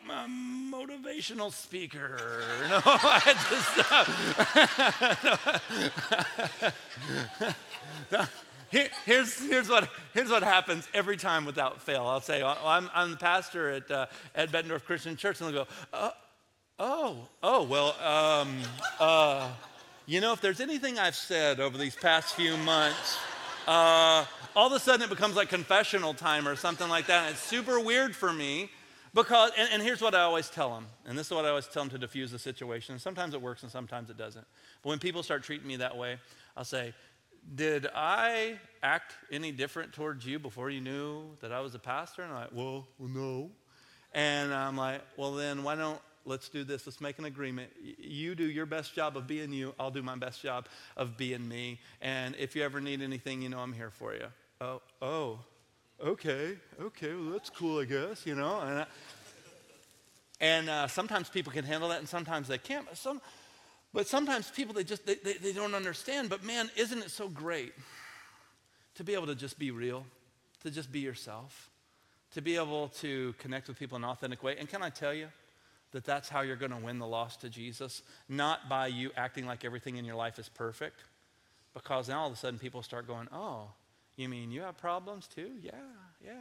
I'm 0.04 0.10
a 0.10 0.76
motivational 0.76 1.52
speaker. 1.52 2.42
No, 2.68 2.80
I 2.84 3.18
had 3.18 3.36
to 3.50 3.56
stop. 8.12 8.32
Here, 8.72 8.88
here's, 9.04 9.38
here's, 9.38 9.68
what, 9.68 9.88
here's 10.14 10.30
what 10.30 10.42
happens 10.42 10.88
every 10.94 11.18
time 11.18 11.44
without 11.44 11.82
fail. 11.82 12.06
I'll 12.06 12.22
say, 12.22 12.42
I'm, 12.42 12.88
I'm 12.94 13.10
the 13.10 13.16
pastor 13.18 13.68
at, 13.68 13.90
uh, 13.90 14.06
at 14.34 14.50
Bettendorf 14.50 14.84
Christian 14.84 15.14
Church, 15.14 15.42
and 15.42 15.52
they'll 15.52 15.64
go, 15.64 15.70
uh, 15.92 16.10
oh, 16.78 17.28
oh, 17.42 17.64
well, 17.64 17.94
um, 18.00 18.58
uh, 18.98 19.50
you 20.06 20.22
know, 20.22 20.32
if 20.32 20.40
there's 20.40 20.60
anything 20.60 20.98
I've 20.98 21.14
said 21.14 21.60
over 21.60 21.76
these 21.76 21.94
past 21.94 22.34
few 22.34 22.56
months, 22.56 23.18
uh, 23.66 24.24
all 24.56 24.66
of 24.66 24.72
a 24.72 24.80
sudden 24.80 25.02
it 25.02 25.10
becomes 25.10 25.36
like 25.36 25.48
confessional 25.48 26.14
time 26.14 26.48
or 26.48 26.56
something 26.56 26.88
like 26.88 27.06
that. 27.06 27.26
And 27.26 27.34
it's 27.34 27.42
super 27.42 27.78
weird 27.80 28.14
for 28.14 28.32
me 28.32 28.70
because, 29.14 29.52
and, 29.56 29.68
and, 29.72 29.82
here's 29.82 30.00
what 30.00 30.14
I 30.14 30.22
always 30.22 30.48
tell 30.48 30.74
them, 30.74 30.86
and 31.06 31.18
this 31.18 31.26
is 31.26 31.32
what 31.32 31.44
I 31.44 31.50
always 31.50 31.66
tell 31.66 31.82
them 31.82 31.90
to 31.90 31.98
diffuse 31.98 32.30
the 32.30 32.38
situation. 32.38 32.98
Sometimes 32.98 33.34
it 33.34 33.42
works 33.42 33.62
and 33.62 33.70
sometimes 33.70 34.08
it 34.08 34.16
doesn't. 34.16 34.46
But 34.82 34.88
when 34.88 34.98
people 34.98 35.22
start 35.22 35.42
treating 35.42 35.66
me 35.66 35.76
that 35.76 35.96
way, 35.96 36.18
I'll 36.56 36.64
say, 36.64 36.94
Did 37.54 37.88
I 37.94 38.58
act 38.82 39.14
any 39.30 39.52
different 39.52 39.92
towards 39.92 40.24
you 40.26 40.38
before 40.38 40.70
you 40.70 40.80
knew 40.80 41.24
that 41.40 41.52
I 41.52 41.60
was 41.60 41.74
a 41.74 41.78
pastor? 41.78 42.22
And 42.22 42.32
I'm 42.32 42.40
like, 42.40 42.52
Well, 42.52 42.86
well 42.98 43.08
no. 43.10 43.50
And 44.14 44.52
I'm 44.52 44.76
like, 44.76 45.02
Well, 45.16 45.34
then 45.34 45.62
why 45.62 45.74
don't 45.74 46.00
let's 46.24 46.48
do 46.48 46.64
this. 46.64 46.86
Let's 46.86 47.00
make 47.00 47.18
an 47.18 47.24
agreement. 47.24 47.70
You 47.98 48.34
do 48.34 48.44
your 48.44 48.66
best 48.66 48.94
job 48.94 49.16
of 49.16 49.26
being 49.26 49.52
you. 49.52 49.74
I'll 49.78 49.90
do 49.90 50.02
my 50.02 50.16
best 50.16 50.42
job 50.42 50.66
of 50.96 51.16
being 51.16 51.48
me. 51.48 51.80
And 52.00 52.34
if 52.36 52.54
you 52.56 52.62
ever 52.62 52.80
need 52.80 53.02
anything, 53.02 53.42
you 53.42 53.48
know 53.48 53.58
I'm 53.58 53.72
here 53.72 53.90
for 53.90 54.14
you. 54.14 54.26
Oh, 54.60 54.80
oh, 55.00 55.40
okay, 56.04 56.56
okay, 56.80 57.14
well, 57.14 57.30
that's 57.30 57.50
cool, 57.50 57.80
I 57.80 57.84
guess, 57.84 58.24
you 58.26 58.34
know. 58.34 58.60
And, 58.60 58.78
I, 58.80 58.86
and 60.40 60.70
uh, 60.70 60.86
sometimes 60.86 61.28
people 61.28 61.52
can 61.52 61.64
handle 61.64 61.88
that, 61.88 61.98
and 61.98 62.08
sometimes 62.08 62.48
they 62.48 62.58
can't. 62.58 62.86
But, 62.86 62.96
some, 62.96 63.20
but 63.92 64.06
sometimes 64.06 64.50
people, 64.50 64.74
they 64.74 64.84
just, 64.84 65.04
they, 65.04 65.16
they, 65.16 65.34
they 65.34 65.52
don't 65.52 65.74
understand. 65.74 66.30
But 66.30 66.44
man, 66.44 66.70
isn't 66.76 66.98
it 66.98 67.10
so 67.10 67.28
great 67.28 67.72
to 68.94 69.04
be 69.04 69.14
able 69.14 69.26
to 69.26 69.34
just 69.34 69.58
be 69.58 69.70
real, 69.70 70.04
to 70.62 70.70
just 70.70 70.92
be 70.92 71.00
yourself, 71.00 71.70
to 72.34 72.40
be 72.40 72.56
able 72.56 72.88
to 72.88 73.34
connect 73.38 73.68
with 73.68 73.78
people 73.78 73.96
in 73.96 74.04
an 74.04 74.10
authentic 74.10 74.42
way. 74.42 74.56
And 74.58 74.68
can 74.68 74.82
I 74.82 74.90
tell 74.90 75.14
you 75.14 75.28
that 75.92 76.04
that's 76.04 76.28
how 76.28 76.40
you're 76.40 76.56
going 76.56 76.72
to 76.72 76.78
win 76.78 76.98
the 76.98 77.06
lost 77.06 77.40
to 77.42 77.48
Jesus? 77.48 78.02
Not 78.28 78.68
by 78.68 78.88
you 78.88 79.10
acting 79.16 79.46
like 79.46 79.64
everything 79.64 79.96
in 79.96 80.04
your 80.04 80.16
life 80.16 80.38
is 80.38 80.48
perfect, 80.48 81.04
because 81.74 82.08
now 82.08 82.20
all 82.20 82.26
of 82.26 82.32
a 82.32 82.36
sudden 82.36 82.58
people 82.58 82.82
start 82.82 83.06
going, 83.06 83.28
oh, 83.32 83.68
you 84.16 84.28
mean 84.28 84.50
you 84.50 84.62
have 84.62 84.76
problems 84.76 85.26
too? 85.26 85.50
Yeah, 85.62 85.72
yeah. 86.24 86.32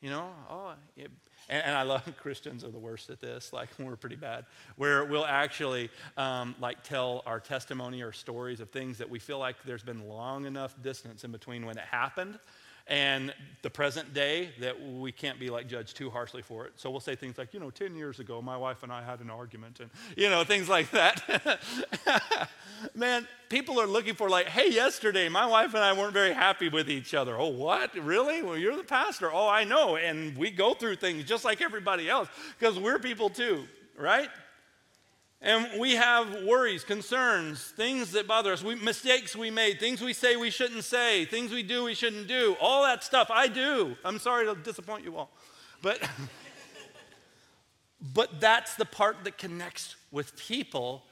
You 0.00 0.10
know, 0.10 0.30
oh, 0.48 0.74
it, 0.96 1.10
and, 1.48 1.64
and, 1.64 1.74
I 1.74 1.82
love 1.82 2.04
Christians 2.22 2.62
are 2.62 2.70
the 2.70 2.78
worst 2.78 3.10
at 3.10 3.20
this. 3.20 3.52
Like 3.52 3.68
we're 3.78 3.96
pretty 3.96 4.16
bad, 4.16 4.44
where 4.76 5.04
we'll 5.04 5.26
actually 5.26 5.90
um, 6.16 6.54
like 6.60 6.84
tell 6.84 7.22
our 7.26 7.40
testimony 7.40 8.02
or 8.02 8.12
stories 8.12 8.60
of 8.60 8.70
things 8.70 8.98
that 8.98 9.10
we 9.10 9.18
feel 9.18 9.40
like 9.40 9.56
there's 9.64 9.82
been 9.82 10.08
long 10.08 10.46
enough 10.46 10.80
distance 10.82 11.24
in 11.24 11.32
between 11.32 11.66
when 11.66 11.76
it 11.78 11.84
happened 11.84 12.38
and 12.88 13.34
the 13.62 13.70
present 13.70 14.14
day 14.14 14.50
that 14.60 14.80
we 14.80 15.12
can't 15.12 15.38
be 15.38 15.50
like 15.50 15.68
judged 15.68 15.96
too 15.96 16.08
harshly 16.10 16.42
for 16.42 16.64
it. 16.64 16.72
So 16.76 16.90
we'll 16.90 17.00
say 17.00 17.14
things 17.14 17.36
like, 17.36 17.52
you 17.52 17.60
know, 17.60 17.70
10 17.70 17.94
years 17.94 18.18
ago, 18.18 18.40
my 18.40 18.56
wife 18.56 18.82
and 18.82 18.92
I 18.92 19.02
had 19.02 19.20
an 19.20 19.30
argument, 19.30 19.80
and, 19.80 19.90
you 20.16 20.30
know, 20.30 20.44
things 20.44 20.68
like 20.68 20.90
that. 20.92 21.60
Man, 22.94 23.26
people 23.48 23.80
are 23.80 23.86
looking 23.86 24.14
for, 24.14 24.30
like, 24.30 24.46
hey, 24.46 24.70
yesterday, 24.70 25.28
my 25.28 25.46
wife 25.46 25.74
and 25.74 25.82
I 25.82 25.92
weren't 25.92 26.12
very 26.12 26.32
happy 26.32 26.68
with 26.68 26.88
each 26.88 27.12
other. 27.14 27.36
Oh, 27.36 27.48
what? 27.48 27.94
Really? 27.94 28.42
Well, 28.42 28.56
you're 28.56 28.76
the 28.76 28.84
pastor. 28.84 29.30
Oh, 29.32 29.48
I 29.48 29.64
know. 29.64 29.96
And 29.96 30.36
we 30.36 30.50
go 30.50 30.74
through 30.74 30.96
things 30.96 31.24
just 31.24 31.44
like 31.44 31.60
everybody 31.60 32.08
else 32.08 32.28
because 32.58 32.78
we're 32.78 32.98
people 32.98 33.28
too, 33.28 33.64
right? 33.98 34.28
And 35.40 35.78
we 35.78 35.94
have 35.94 36.42
worries, 36.44 36.82
concerns, 36.82 37.62
things 37.62 38.10
that 38.12 38.26
bother 38.26 38.52
us, 38.52 38.64
we, 38.64 38.74
mistakes 38.74 39.36
we 39.36 39.50
made, 39.50 39.78
things 39.78 40.00
we 40.00 40.12
say 40.12 40.34
we 40.34 40.50
shouldn't 40.50 40.82
say, 40.82 41.26
things 41.26 41.52
we 41.52 41.62
do 41.62 41.84
we 41.84 41.94
shouldn't 41.94 42.26
do, 42.26 42.56
all 42.60 42.82
that 42.82 43.04
stuff. 43.04 43.30
I 43.30 43.46
do. 43.46 43.96
I'm 44.04 44.18
sorry 44.18 44.46
to 44.46 44.56
disappoint 44.60 45.04
you 45.04 45.16
all. 45.16 45.30
But, 45.80 46.00
but 48.14 48.40
that's 48.40 48.74
the 48.74 48.84
part 48.84 49.22
that 49.24 49.38
connects 49.38 49.94
with 50.10 50.36
people 50.36 51.04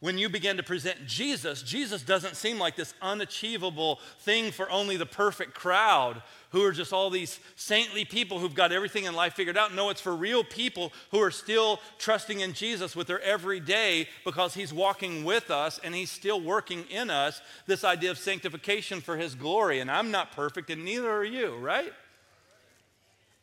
when 0.00 0.16
you 0.16 0.30
begin 0.30 0.56
to 0.56 0.62
present 0.62 1.06
Jesus, 1.06 1.62
Jesus 1.62 2.02
doesn't 2.02 2.34
seem 2.34 2.58
like 2.58 2.74
this 2.74 2.94
unachievable 3.02 4.00
thing 4.20 4.50
for 4.50 4.70
only 4.70 4.96
the 4.96 5.04
perfect 5.04 5.52
crowd 5.52 6.22
who 6.50 6.64
are 6.64 6.72
just 6.72 6.92
all 6.92 7.10
these 7.10 7.38
saintly 7.54 8.06
people 8.06 8.38
who've 8.38 8.54
got 8.54 8.72
everything 8.72 9.04
in 9.04 9.14
life 9.14 9.34
figured 9.34 9.58
out. 9.58 9.74
No, 9.74 9.90
it's 9.90 10.00
for 10.00 10.16
real 10.16 10.42
people 10.42 10.90
who 11.10 11.20
are 11.20 11.30
still 11.30 11.80
trusting 11.98 12.40
in 12.40 12.54
Jesus 12.54 12.96
with 12.96 13.08
their 13.08 13.20
every 13.20 13.60
day 13.60 14.08
because 14.24 14.54
he's 14.54 14.72
walking 14.72 15.22
with 15.22 15.50
us 15.50 15.78
and 15.84 15.94
he's 15.94 16.10
still 16.10 16.40
working 16.40 16.84
in 16.90 17.10
us 17.10 17.42
this 17.66 17.84
idea 17.84 18.10
of 18.10 18.16
sanctification 18.16 19.02
for 19.02 19.18
his 19.18 19.34
glory. 19.34 19.80
And 19.80 19.90
I'm 19.90 20.10
not 20.10 20.32
perfect, 20.32 20.70
and 20.70 20.82
neither 20.82 21.10
are 21.10 21.24
you, 21.24 21.56
right? 21.56 21.92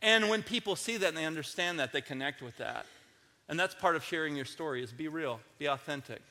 And 0.02 0.28
when 0.28 0.42
people 0.42 0.76
see 0.76 0.98
that 0.98 1.10
and 1.10 1.18
they 1.18 1.26
understand 1.26 1.80
that, 1.80 1.94
they 1.94 2.02
connect 2.02 2.42
with 2.42 2.58
that. 2.58 2.88
And 3.48 3.60
that's 3.60 3.76
part 3.76 3.96
of 3.96 4.04
sharing 4.04 4.36
your 4.36 4.46
story 4.46 4.84
is 4.84 4.92
be 4.92 5.08
real, 5.08 5.40
be 5.60 5.68
authentic. 5.68 6.22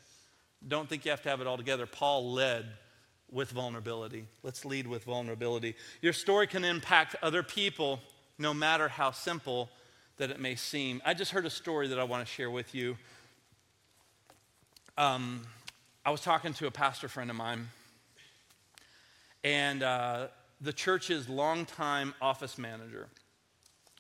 Don't 0.67 0.89
think 0.89 1.05
you 1.05 1.11
have 1.11 1.23
to 1.23 1.29
have 1.29 1.41
it 1.41 1.47
all 1.47 1.57
together. 1.57 1.87
Paul 1.87 2.33
led 2.33 2.67
with 3.31 3.51
vulnerability. 3.51 4.27
Let's 4.43 4.65
lead 4.65 4.87
with 4.87 5.05
vulnerability. 5.05 5.75
Your 6.01 6.13
story 6.13 6.47
can 6.47 6.65
impact 6.65 7.17
other 7.23 7.43
people 7.43 8.01
no 8.39 8.55
matter 8.55 8.89
how 8.89 9.11
simple 9.11 9.69
that 10.19 10.31
it 10.31 10.41
may 10.41 10.55
seem. 10.55 11.03
I 11.05 11.15
just 11.15 11.33
heard 11.33 11.47
a 11.47 11.51
story 11.51 11.89
that 11.89 11.99
I 11.99 12.05
want 12.05 12.27
to 12.27 12.33
share 12.33 12.51
with 12.51 12.75
you. 12.75 12.97
Um, 14.97 15.43
I 16.05 16.11
was 16.11 16.21
talking 16.21 16.55
to 16.55 16.67
a 16.67 16.71
pastor 16.71 17.09
friend 17.09 17.29
of 17.31 17.37
mine, 17.37 17.69
and 19.45 19.83
uh, 19.83 20.29
the 20.61 20.73
church's 20.73 21.29
longtime 21.29 22.15
office 22.21 22.57
manager. 22.57 23.09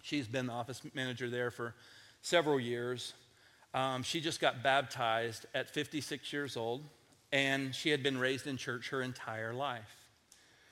She's 0.03 0.27
been 0.27 0.47
the 0.47 0.53
office 0.53 0.81
manager 0.95 1.29
there 1.29 1.51
for 1.51 1.75
several 2.23 2.59
years. 2.59 3.13
Um, 3.77 4.03
she 4.03 4.23
just 4.23 4.41
got 4.41 4.63
baptized 4.63 5.45
at 5.55 5.69
56 5.69 6.33
years 6.33 6.57
old, 6.57 6.83
and 7.31 7.75
she 7.75 7.91
had 7.91 8.03
been 8.03 8.17
raised 8.17 8.47
in 8.47 8.57
church 8.57 8.89
her 8.89 9.03
entire 9.03 9.53
life. 9.53 10.09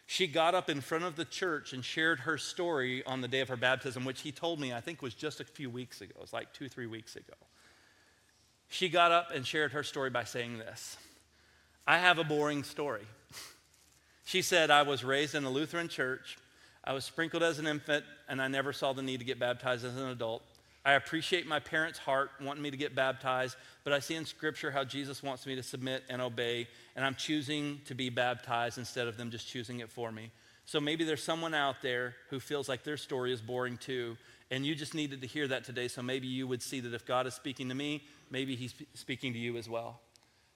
She 0.06 0.26
got 0.26 0.54
up 0.54 0.70
in 0.70 0.80
front 0.80 1.04
of 1.04 1.14
the 1.14 1.26
church 1.26 1.74
and 1.74 1.84
shared 1.84 2.20
her 2.20 2.38
story 2.38 3.04
on 3.04 3.20
the 3.20 3.28
day 3.28 3.40
of 3.40 3.48
her 3.48 3.58
baptism, 3.58 4.06
which 4.06 4.22
he 4.22 4.32
told 4.32 4.58
me 4.58 4.72
I 4.72 4.80
think 4.80 5.02
was 5.02 5.12
just 5.12 5.40
a 5.40 5.44
few 5.44 5.68
weeks 5.68 6.00
ago. 6.00 6.14
It 6.16 6.20
was 6.20 6.32
like 6.32 6.54
two, 6.54 6.66
three 6.66 6.86
weeks 6.86 7.14
ago. 7.14 7.34
She 8.68 8.88
got 8.88 9.12
up 9.12 9.30
and 9.34 9.46
shared 9.46 9.72
her 9.72 9.82
story 9.82 10.08
by 10.08 10.24
saying 10.24 10.56
this 10.56 10.96
I 11.86 11.98
have 11.98 12.18
a 12.18 12.24
boring 12.24 12.62
story. 12.62 13.06
She 14.26 14.40
said, 14.40 14.70
I 14.70 14.84
was 14.84 15.04
raised 15.04 15.34
in 15.34 15.44
a 15.44 15.50
Lutheran 15.50 15.86
church. 15.86 16.38
I 16.82 16.94
was 16.94 17.04
sprinkled 17.04 17.42
as 17.42 17.58
an 17.58 17.66
infant, 17.66 18.06
and 18.26 18.40
I 18.40 18.48
never 18.48 18.72
saw 18.72 18.94
the 18.94 19.02
need 19.02 19.18
to 19.18 19.24
get 19.26 19.38
baptized 19.38 19.84
as 19.84 19.94
an 19.98 20.08
adult. 20.08 20.42
I 20.84 20.92
appreciate 20.92 21.46
my 21.46 21.60
parents' 21.60 21.98
heart 21.98 22.30
wanting 22.42 22.62
me 22.62 22.70
to 22.70 22.76
get 22.76 22.94
baptized, 22.94 23.56
but 23.84 23.94
I 23.94 24.00
see 24.00 24.16
in 24.16 24.26
Scripture 24.26 24.70
how 24.70 24.84
Jesus 24.84 25.22
wants 25.22 25.46
me 25.46 25.54
to 25.56 25.62
submit 25.62 26.04
and 26.10 26.20
obey, 26.20 26.68
and 26.94 27.04
I'm 27.04 27.14
choosing 27.14 27.80
to 27.86 27.94
be 27.94 28.10
baptized 28.10 28.76
instead 28.76 29.08
of 29.08 29.16
them 29.16 29.30
just 29.30 29.48
choosing 29.48 29.80
it 29.80 29.90
for 29.90 30.12
me. 30.12 30.30
So 30.66 30.80
maybe 30.80 31.04
there's 31.04 31.22
someone 31.22 31.54
out 31.54 31.80
there 31.80 32.16
who 32.28 32.38
feels 32.38 32.68
like 32.68 32.84
their 32.84 32.98
story 32.98 33.32
is 33.32 33.40
boring 33.40 33.78
too, 33.78 34.18
and 34.50 34.66
you 34.66 34.74
just 34.74 34.94
needed 34.94 35.22
to 35.22 35.26
hear 35.26 35.48
that 35.48 35.64
today. 35.64 35.88
So 35.88 36.02
maybe 36.02 36.26
you 36.26 36.46
would 36.46 36.62
see 36.62 36.80
that 36.80 36.92
if 36.92 37.06
God 37.06 37.26
is 37.26 37.34
speaking 37.34 37.70
to 37.70 37.74
me, 37.74 38.02
maybe 38.30 38.54
He's 38.54 38.74
speaking 38.92 39.32
to 39.32 39.38
you 39.38 39.56
as 39.56 39.68
well. 39.68 40.00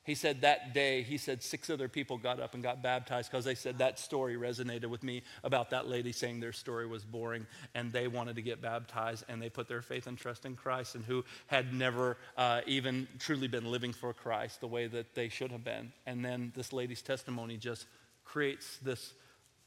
He 0.08 0.14
said 0.14 0.40
that 0.40 0.72
day, 0.72 1.02
he 1.02 1.18
said 1.18 1.42
six 1.42 1.68
other 1.68 1.86
people 1.86 2.16
got 2.16 2.40
up 2.40 2.54
and 2.54 2.62
got 2.62 2.82
baptized 2.82 3.30
because 3.30 3.44
they 3.44 3.54
said 3.54 3.76
that 3.76 3.98
story 3.98 4.36
resonated 4.36 4.86
with 4.86 5.02
me 5.02 5.22
about 5.44 5.68
that 5.68 5.86
lady 5.86 6.12
saying 6.12 6.40
their 6.40 6.54
story 6.54 6.86
was 6.86 7.04
boring 7.04 7.46
and 7.74 7.92
they 7.92 8.08
wanted 8.08 8.34
to 8.36 8.40
get 8.40 8.62
baptized 8.62 9.26
and 9.28 9.42
they 9.42 9.50
put 9.50 9.68
their 9.68 9.82
faith 9.82 10.06
and 10.06 10.16
trust 10.16 10.46
in 10.46 10.56
Christ 10.56 10.94
and 10.94 11.04
who 11.04 11.26
had 11.48 11.74
never 11.74 12.16
uh, 12.38 12.62
even 12.66 13.06
truly 13.18 13.48
been 13.48 13.70
living 13.70 13.92
for 13.92 14.14
Christ 14.14 14.62
the 14.62 14.66
way 14.66 14.86
that 14.86 15.14
they 15.14 15.28
should 15.28 15.52
have 15.52 15.62
been. 15.62 15.92
And 16.06 16.24
then 16.24 16.52
this 16.56 16.72
lady's 16.72 17.02
testimony 17.02 17.58
just 17.58 17.84
creates 18.24 18.78
this 18.78 19.12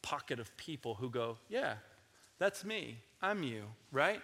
pocket 0.01 0.39
of 0.39 0.58
people 0.58 0.95
who 0.95 1.12
go, 1.12 1.38
Yeah, 1.49 1.75
that's 2.39 2.65
me. 2.65 2.97
I'm 3.21 3.43
you, 3.43 3.65
right? 3.91 4.23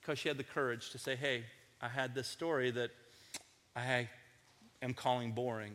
Because 0.00 0.20
she 0.20 0.28
had 0.28 0.38
the 0.38 0.44
courage 0.44 0.90
to 0.90 0.98
say, 0.98 1.16
Hey, 1.16 1.42
I 1.82 1.88
had 1.88 2.14
this 2.14 2.28
story 2.28 2.70
that 2.70 2.92
I 3.74 4.08
am 4.82 4.94
calling 4.94 5.32
boring. 5.32 5.72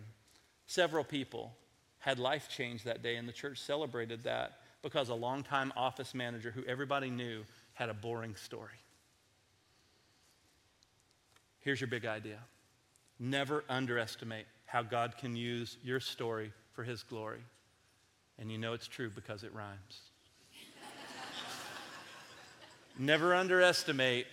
Several 0.68 1.04
people 1.04 1.54
had 2.00 2.20
life 2.20 2.50
change 2.50 2.84
that 2.84 3.04
day, 3.04 3.16
and 3.16 3.28
the 3.28 3.34
church 3.34 3.60
celebrated 3.60 4.24
that 4.24 4.60
because 4.82 5.10
a 5.10 5.16
longtime 5.16 5.72
office 5.76 6.16
manager 6.16 6.52
who 6.52 6.64
everybody 6.66 7.10
knew 7.10 7.44
had 7.74 7.90
a 7.90 7.94
boring 7.94 8.36
story. 8.36 8.70
Here's 11.60 11.80
your 11.80 11.88
big 11.88 12.06
idea 12.06 12.40
never 13.20 13.64
underestimate 13.70 14.46
how 14.66 14.82
God 14.82 15.16
can 15.18 15.36
use 15.36 15.78
your 15.84 16.00
story 16.00 16.52
for 16.72 16.84
his 16.84 17.04
glory. 17.04 17.42
And 18.40 18.52
you 18.52 18.58
know 18.58 18.74
it's 18.74 18.88
true 18.88 19.12
because 19.14 19.44
it 19.44 19.54
rhymes. 19.54 20.02
never 22.98 23.36
underestimate 23.36 24.26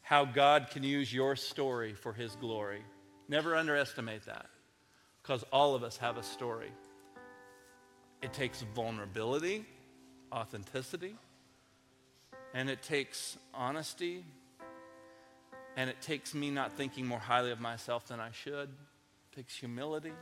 how 0.00 0.24
God 0.24 0.68
can 0.70 0.82
use 0.82 1.12
your 1.12 1.36
story 1.36 1.92
for 1.92 2.14
his 2.14 2.36
glory. 2.36 2.82
Never 3.28 3.56
underestimate 3.56 4.26
that 4.26 4.46
because 5.22 5.44
all 5.52 5.74
of 5.74 5.82
us 5.82 5.96
have 5.96 6.18
a 6.18 6.22
story. 6.22 6.70
It 8.22 8.32
takes 8.32 8.62
vulnerability, 8.74 9.64
authenticity, 10.32 11.14
and 12.52 12.68
it 12.68 12.82
takes 12.82 13.36
honesty, 13.52 14.24
and 15.76 15.90
it 15.90 16.00
takes 16.00 16.34
me 16.34 16.50
not 16.50 16.72
thinking 16.72 17.06
more 17.06 17.18
highly 17.18 17.50
of 17.50 17.60
myself 17.60 18.06
than 18.06 18.20
I 18.20 18.30
should. 18.30 18.68
It 18.68 19.36
takes 19.36 19.56
humility, 19.56 20.12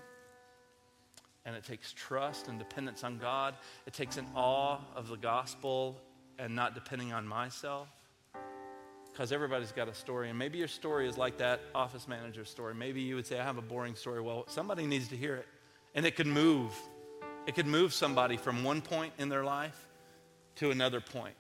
and 1.44 1.56
it 1.56 1.64
takes 1.64 1.92
trust 1.92 2.48
and 2.48 2.58
dependence 2.58 3.04
on 3.04 3.18
God. 3.18 3.54
It 3.86 3.92
takes 3.92 4.16
an 4.16 4.26
awe 4.34 4.78
of 4.94 5.08
the 5.08 5.16
gospel 5.16 6.00
and 6.38 6.54
not 6.54 6.74
depending 6.74 7.12
on 7.12 7.26
myself 7.26 7.88
because 9.12 9.30
everybody's 9.30 9.72
got 9.72 9.88
a 9.88 9.94
story. 9.94 10.30
And 10.30 10.38
maybe 10.38 10.58
your 10.58 10.68
story 10.68 11.06
is 11.08 11.18
like 11.18 11.36
that 11.38 11.60
office 11.74 12.08
manager 12.08 12.44
story. 12.44 12.74
Maybe 12.74 13.02
you 13.02 13.14
would 13.16 13.26
say, 13.26 13.38
I 13.38 13.44
have 13.44 13.58
a 13.58 13.62
boring 13.62 13.94
story. 13.94 14.20
Well, 14.20 14.44
somebody 14.48 14.86
needs 14.86 15.08
to 15.08 15.16
hear 15.16 15.36
it. 15.36 15.46
And 15.94 16.06
it 16.06 16.16
could 16.16 16.26
move. 16.26 16.72
It 17.46 17.54
could 17.54 17.66
move 17.66 17.92
somebody 17.92 18.36
from 18.36 18.64
one 18.64 18.80
point 18.80 19.12
in 19.18 19.28
their 19.28 19.44
life 19.44 19.86
to 20.56 20.70
another 20.70 21.00
point. 21.00 21.34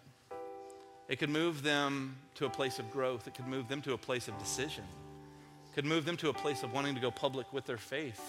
It 1.08 1.18
could 1.18 1.30
move 1.30 1.62
them 1.62 2.16
to 2.34 2.46
a 2.46 2.50
place 2.50 2.78
of 2.78 2.90
growth. 2.90 3.26
It 3.26 3.34
could 3.34 3.46
move 3.46 3.68
them 3.68 3.80
to 3.82 3.94
a 3.94 3.98
place 3.98 4.28
of 4.28 4.38
decision. 4.38 4.84
It 5.70 5.74
could 5.74 5.84
move 5.86 6.04
them 6.04 6.16
to 6.18 6.28
a 6.28 6.34
place 6.34 6.62
of 6.62 6.72
wanting 6.72 6.94
to 6.94 7.00
go 7.00 7.10
public 7.10 7.52
with 7.52 7.64
their 7.64 7.78
faith. 7.78 8.20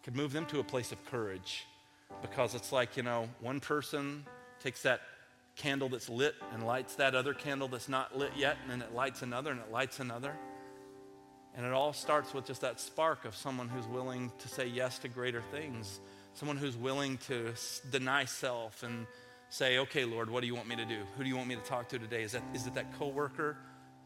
It 0.00 0.04
could 0.04 0.16
move 0.16 0.32
them 0.32 0.46
to 0.46 0.60
a 0.60 0.64
place 0.64 0.92
of 0.92 1.04
courage. 1.06 1.66
Because 2.22 2.54
it's 2.54 2.72
like, 2.72 2.96
you 2.96 3.02
know, 3.02 3.28
one 3.40 3.60
person 3.60 4.24
takes 4.60 4.82
that 4.82 5.00
candle 5.56 5.88
that's 5.88 6.08
lit 6.08 6.34
and 6.52 6.66
lights 6.66 6.96
that 6.96 7.14
other 7.14 7.34
candle 7.34 7.66
that's 7.68 7.88
not 7.88 8.16
lit 8.16 8.32
yet, 8.36 8.56
and 8.62 8.70
then 8.70 8.82
it 8.86 8.94
lights 8.94 9.22
another 9.22 9.50
and 9.50 9.60
it 9.60 9.72
lights 9.72 10.00
another. 10.00 10.36
And 11.56 11.64
it 11.64 11.72
all 11.72 11.94
starts 11.94 12.34
with 12.34 12.46
just 12.46 12.60
that 12.60 12.78
spark 12.78 13.24
of 13.24 13.34
someone 13.34 13.68
who's 13.68 13.86
willing 13.86 14.30
to 14.38 14.48
say 14.48 14.66
yes 14.66 14.98
to 15.00 15.08
greater 15.08 15.42
things, 15.50 16.00
someone 16.34 16.58
who's 16.58 16.76
willing 16.76 17.16
to 17.28 17.54
deny 17.90 18.26
self 18.26 18.82
and 18.82 19.06
say, 19.48 19.78
okay, 19.78 20.04
Lord, 20.04 20.28
what 20.28 20.42
do 20.42 20.46
you 20.46 20.54
want 20.54 20.68
me 20.68 20.76
to 20.76 20.84
do? 20.84 20.98
Who 21.16 21.22
do 21.22 21.28
you 21.28 21.36
want 21.36 21.48
me 21.48 21.54
to 21.54 21.62
talk 21.62 21.88
to 21.88 21.98
today? 21.98 22.22
Is, 22.22 22.32
that, 22.32 22.42
is 22.52 22.66
it 22.66 22.74
that 22.74 22.92
coworker? 22.98 23.56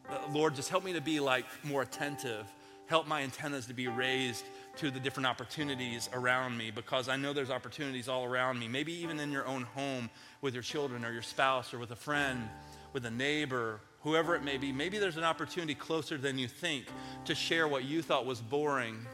Uh, 0.09 0.19
Lord, 0.33 0.55
just 0.55 0.69
help 0.69 0.85
me 0.85 0.93
to 0.93 1.01
be 1.01 1.19
like 1.19 1.47
more 1.65 1.83
attentive. 1.83 2.47
Help 2.87 3.09
my 3.09 3.23
antennas 3.23 3.67
to 3.67 3.75
be 3.75 3.89
raised 3.89 4.45
to 4.77 4.91
the 4.91 5.01
different 5.01 5.27
opportunities 5.27 6.09
around 6.13 6.57
me 6.57 6.71
because 6.71 7.09
I 7.09 7.17
know 7.17 7.33
there's 7.33 7.51
opportunities 7.51 8.09
all 8.09 8.25
around 8.25 8.59
me, 8.59 8.69
maybe 8.69 8.93
even 8.93 9.21
in 9.21 9.33
your 9.33 9.47
own 9.47 9.63
home 9.63 10.11
with 10.41 10.55
your 10.55 10.63
children 10.63 11.05
or 11.05 11.13
your 11.13 11.23
spouse 11.23 11.75
or 11.75 11.79
with 11.79 11.91
a 11.91 11.97
friend, 11.97 12.49
with 12.93 13.05
a 13.05 13.11
neighbor, 13.11 13.81
whoever 14.03 14.35
it 14.35 14.43
may 14.43 14.57
be. 14.57 14.73
Maybe 14.73 14.99
there's 14.99 15.17
an 15.17 15.25
opportunity 15.25 15.75
closer 15.75 16.17
than 16.17 16.39
you 16.39 16.49
think 16.49 16.87
to 17.27 17.35
share 17.35 17.69
what 17.69 17.85
you 17.85 18.03
thought 18.03 18.27
was 18.27 18.41
boring, 18.41 19.07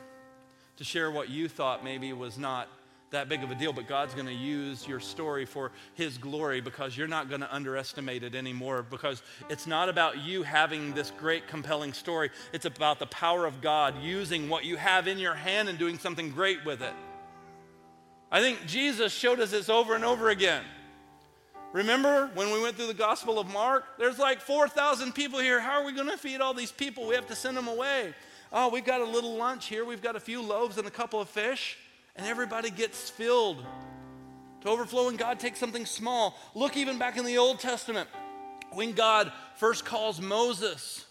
to 0.76 0.84
share 0.84 1.10
what 1.10 1.28
you 1.28 1.48
thought 1.48 1.84
maybe 1.84 2.12
was 2.12 2.38
not 2.38 2.68
that 3.10 3.28
big 3.28 3.42
of 3.42 3.50
a 3.50 3.54
deal, 3.54 3.72
but 3.72 3.86
God's 3.86 4.14
going 4.14 4.26
to 4.26 4.32
use 4.32 4.86
your 4.86 5.00
story 5.00 5.44
for 5.44 5.70
His 5.94 6.18
glory 6.18 6.60
because 6.60 6.96
you're 6.96 7.06
not 7.06 7.28
going 7.28 7.40
to 7.40 7.54
underestimate 7.54 8.24
it 8.24 8.34
anymore. 8.34 8.82
Because 8.82 9.22
it's 9.48 9.66
not 9.66 9.88
about 9.88 10.18
you 10.18 10.42
having 10.42 10.92
this 10.92 11.12
great, 11.16 11.46
compelling 11.46 11.92
story, 11.92 12.30
it's 12.52 12.64
about 12.64 12.98
the 12.98 13.06
power 13.06 13.46
of 13.46 13.60
God 13.60 13.94
using 14.02 14.48
what 14.48 14.64
you 14.64 14.76
have 14.76 15.06
in 15.06 15.18
your 15.18 15.34
hand 15.34 15.68
and 15.68 15.78
doing 15.78 15.98
something 15.98 16.30
great 16.30 16.64
with 16.64 16.82
it. 16.82 16.94
I 18.30 18.40
think 18.40 18.66
Jesus 18.66 19.12
showed 19.12 19.38
us 19.38 19.52
this 19.52 19.68
over 19.68 19.94
and 19.94 20.04
over 20.04 20.30
again. 20.30 20.64
Remember 21.72 22.30
when 22.34 22.52
we 22.52 22.60
went 22.60 22.76
through 22.76 22.86
the 22.88 22.94
Gospel 22.94 23.38
of 23.38 23.46
Mark? 23.52 23.84
There's 23.98 24.18
like 24.18 24.40
4,000 24.40 25.12
people 25.12 25.38
here. 25.38 25.60
How 25.60 25.80
are 25.80 25.84
we 25.84 25.92
going 25.92 26.08
to 26.08 26.16
feed 26.16 26.40
all 26.40 26.54
these 26.54 26.72
people? 26.72 27.06
We 27.06 27.14
have 27.14 27.26
to 27.28 27.36
send 27.36 27.56
them 27.56 27.68
away. 27.68 28.14
Oh, 28.52 28.68
we've 28.68 28.84
got 28.84 29.00
a 29.00 29.04
little 29.04 29.36
lunch 29.36 29.66
here. 29.66 29.84
We've 29.84 30.02
got 30.02 30.16
a 30.16 30.20
few 30.20 30.40
loaves 30.40 30.78
and 30.78 30.88
a 30.88 30.90
couple 30.90 31.20
of 31.20 31.28
fish 31.28 31.76
and 32.16 32.26
everybody 32.26 32.70
gets 32.70 33.10
filled 33.10 33.64
to 34.62 34.68
overflowing. 34.68 35.16
God 35.16 35.38
takes 35.38 35.58
something 35.58 35.86
small. 35.86 36.36
Look 36.54 36.76
even 36.76 36.98
back 36.98 37.16
in 37.16 37.24
the 37.24 37.38
Old 37.38 37.60
Testament 37.60 38.08
when 38.72 38.92
God 38.92 39.32
first 39.56 39.84
calls 39.84 40.20
Moses. 40.20 41.04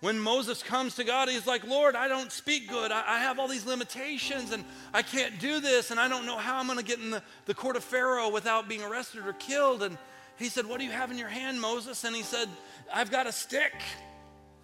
When 0.00 0.18
Moses 0.20 0.62
comes 0.62 0.94
to 0.96 1.04
God, 1.04 1.28
he's 1.28 1.46
like, 1.46 1.66
Lord, 1.66 1.96
I 1.96 2.06
don't 2.06 2.30
speak 2.30 2.68
good. 2.68 2.92
I, 2.92 3.02
I 3.06 3.18
have 3.18 3.40
all 3.40 3.48
these 3.48 3.66
limitations 3.66 4.52
and 4.52 4.64
I 4.94 5.02
can't 5.02 5.40
do 5.40 5.58
this 5.58 5.90
and 5.90 5.98
I 5.98 6.06
don't 6.08 6.24
know 6.24 6.36
how 6.36 6.58
I'm 6.58 6.66
going 6.66 6.78
to 6.78 6.84
get 6.84 7.00
in 7.00 7.10
the, 7.10 7.22
the 7.46 7.54
court 7.54 7.74
of 7.74 7.82
Pharaoh 7.82 8.30
without 8.30 8.68
being 8.68 8.82
arrested 8.82 9.26
or 9.26 9.32
killed. 9.32 9.82
And 9.82 9.98
he 10.38 10.48
said, 10.48 10.66
What 10.66 10.78
do 10.78 10.84
you 10.84 10.92
have 10.92 11.10
in 11.10 11.18
your 11.18 11.28
hand, 11.28 11.60
Moses? 11.60 12.04
And 12.04 12.14
he 12.14 12.22
said, 12.22 12.48
I've 12.92 13.10
got 13.10 13.26
a 13.26 13.32
stick. 13.32 13.72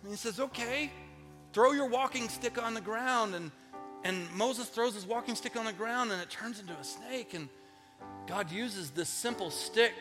And 0.02 0.12
he 0.12 0.16
says, 0.16 0.38
Okay, 0.38 0.92
throw 1.52 1.72
your 1.72 1.88
walking 1.88 2.28
stick 2.28 2.62
on 2.62 2.74
the 2.74 2.80
ground. 2.80 3.34
And 3.34 3.50
and 4.04 4.30
Moses 4.34 4.68
throws 4.68 4.94
his 4.94 5.06
walking 5.06 5.34
stick 5.34 5.56
on 5.56 5.64
the 5.64 5.72
ground 5.72 6.12
and 6.12 6.20
it 6.20 6.30
turns 6.30 6.60
into 6.60 6.74
a 6.74 6.84
snake. 6.84 7.32
And 7.34 7.48
God 8.26 8.50
uses 8.52 8.90
this 8.90 9.08
simple 9.08 9.50
stick 9.50 9.94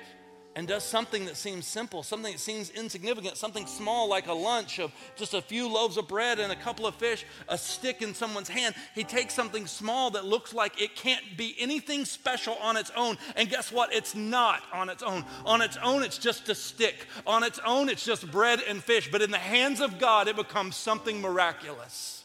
and 0.55 0.67
does 0.67 0.83
something 0.83 1.25
that 1.25 1.35
seems 1.35 1.65
simple, 1.65 2.03
something 2.03 2.31
that 2.31 2.39
seems 2.39 2.69
insignificant, 2.69 3.37
something 3.37 3.65
small 3.65 4.07
like 4.07 4.27
a 4.27 4.33
lunch 4.33 4.77
of 4.79 4.91
just 5.15 5.33
a 5.33 5.41
few 5.41 5.67
loaves 5.67 5.97
of 5.97 6.07
bread 6.07 6.37
and 6.37 6.51
a 6.51 6.55
couple 6.55 6.85
of 6.85 6.93
fish, 6.95 7.25
a 7.47 7.57
stick 7.57 8.01
in 8.01 8.13
someone's 8.13 8.49
hand. 8.49 8.75
He 8.93 9.03
takes 9.03 9.33
something 9.33 9.65
small 9.65 10.11
that 10.11 10.25
looks 10.25 10.53
like 10.53 10.79
it 10.79 10.95
can't 10.95 11.23
be 11.37 11.55
anything 11.57 12.05
special 12.05 12.55
on 12.61 12.77
its 12.77 12.91
own. 12.95 13.17
And 13.35 13.49
guess 13.49 13.71
what? 13.71 13.93
It's 13.93 14.15
not 14.15 14.61
on 14.71 14.89
its 14.89 15.01
own. 15.01 15.25
On 15.45 15.61
its 15.61 15.77
own, 15.81 16.03
it's 16.03 16.17
just 16.17 16.49
a 16.49 16.55
stick. 16.55 17.07
On 17.25 17.43
its 17.43 17.59
own, 17.65 17.89
it's 17.89 18.05
just 18.05 18.29
bread 18.29 18.59
and 18.67 18.83
fish. 18.83 19.09
But 19.11 19.21
in 19.21 19.31
the 19.31 19.37
hands 19.37 19.81
of 19.81 19.97
God, 19.97 20.27
it 20.27 20.35
becomes 20.35 20.75
something 20.75 21.19
miraculous. 21.21 22.22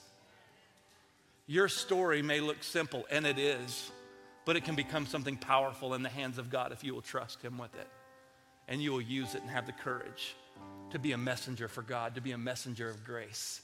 Your 1.49 1.66
story 1.66 2.22
may 2.22 2.38
look 2.38 2.62
simple, 2.62 3.05
and 3.11 3.26
it 3.26 3.38
is, 3.38 3.90
but 4.44 4.55
it 4.55 4.64
can 4.64 4.76
become 4.76 5.07
something 5.07 5.36
powerful 5.36 5.94
in 5.94 6.05
the 6.05 6.09
hands 6.09 6.38
of 6.38 6.51
God 6.51 6.70
if 6.70 6.84
you 6.84 6.94
will 6.94 7.03
trust 7.03 7.42
Him 7.42 7.59
with 7.59 7.74
it 7.74 7.88
and 8.68 8.82
you 8.82 8.92
will 8.92 9.01
use 9.01 9.34
it 9.34 9.40
and 9.40 9.51
have 9.51 9.66
the 9.66 9.72
courage 9.72 10.36
to 10.90 10.99
be 10.99 11.12
a 11.12 11.18
messenger 11.18 11.68
for 11.68 11.82
God, 11.82 12.14
to 12.14 12.20
be 12.20 12.32
a 12.32 12.38
messenger 12.38 12.88
of 12.88 13.03
grace, 13.03 13.62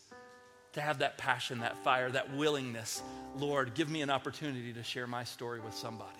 to 0.73 0.81
have 0.81 0.99
that 0.99 1.19
passion, 1.19 1.61
that 1.61 1.77
fire, 1.85 2.11
that 2.11 2.35
willingness. 2.35 3.03
Lord, 3.37 3.75
give 3.75 3.91
me 3.91 4.03
an 4.03 4.11
opportunity 4.11 4.73
to 4.73 4.83
share 4.83 5.07
my 5.07 5.25
story 5.25 5.61
with 5.61 5.75
somebody. 5.75 6.11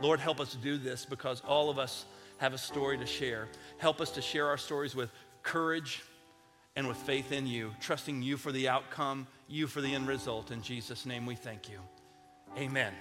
Lord, 0.00 0.20
help 0.20 0.40
us 0.40 0.54
do 0.54 0.78
this 0.78 1.04
because 1.04 1.42
all 1.46 1.70
of 1.70 1.78
us 1.78 2.06
have 2.38 2.54
a 2.54 2.58
story 2.58 2.98
to 2.98 3.06
share. 3.06 3.48
Help 3.78 4.00
us 4.00 4.10
to 4.12 4.22
share 4.22 4.46
our 4.46 4.58
stories 4.58 4.94
with 4.94 5.10
courage 5.42 6.02
and 6.78 6.86
with 6.86 6.96
faith 6.96 7.32
in 7.32 7.44
you, 7.44 7.74
trusting 7.80 8.22
you 8.22 8.36
for 8.36 8.52
the 8.52 8.68
outcome, 8.68 9.26
you 9.48 9.66
for 9.66 9.80
the 9.80 9.92
end 9.92 10.06
result. 10.06 10.52
In 10.52 10.62
Jesus' 10.62 11.06
name 11.06 11.26
we 11.26 11.34
thank 11.34 11.68
you. 11.68 11.80
Amen. 12.56 12.92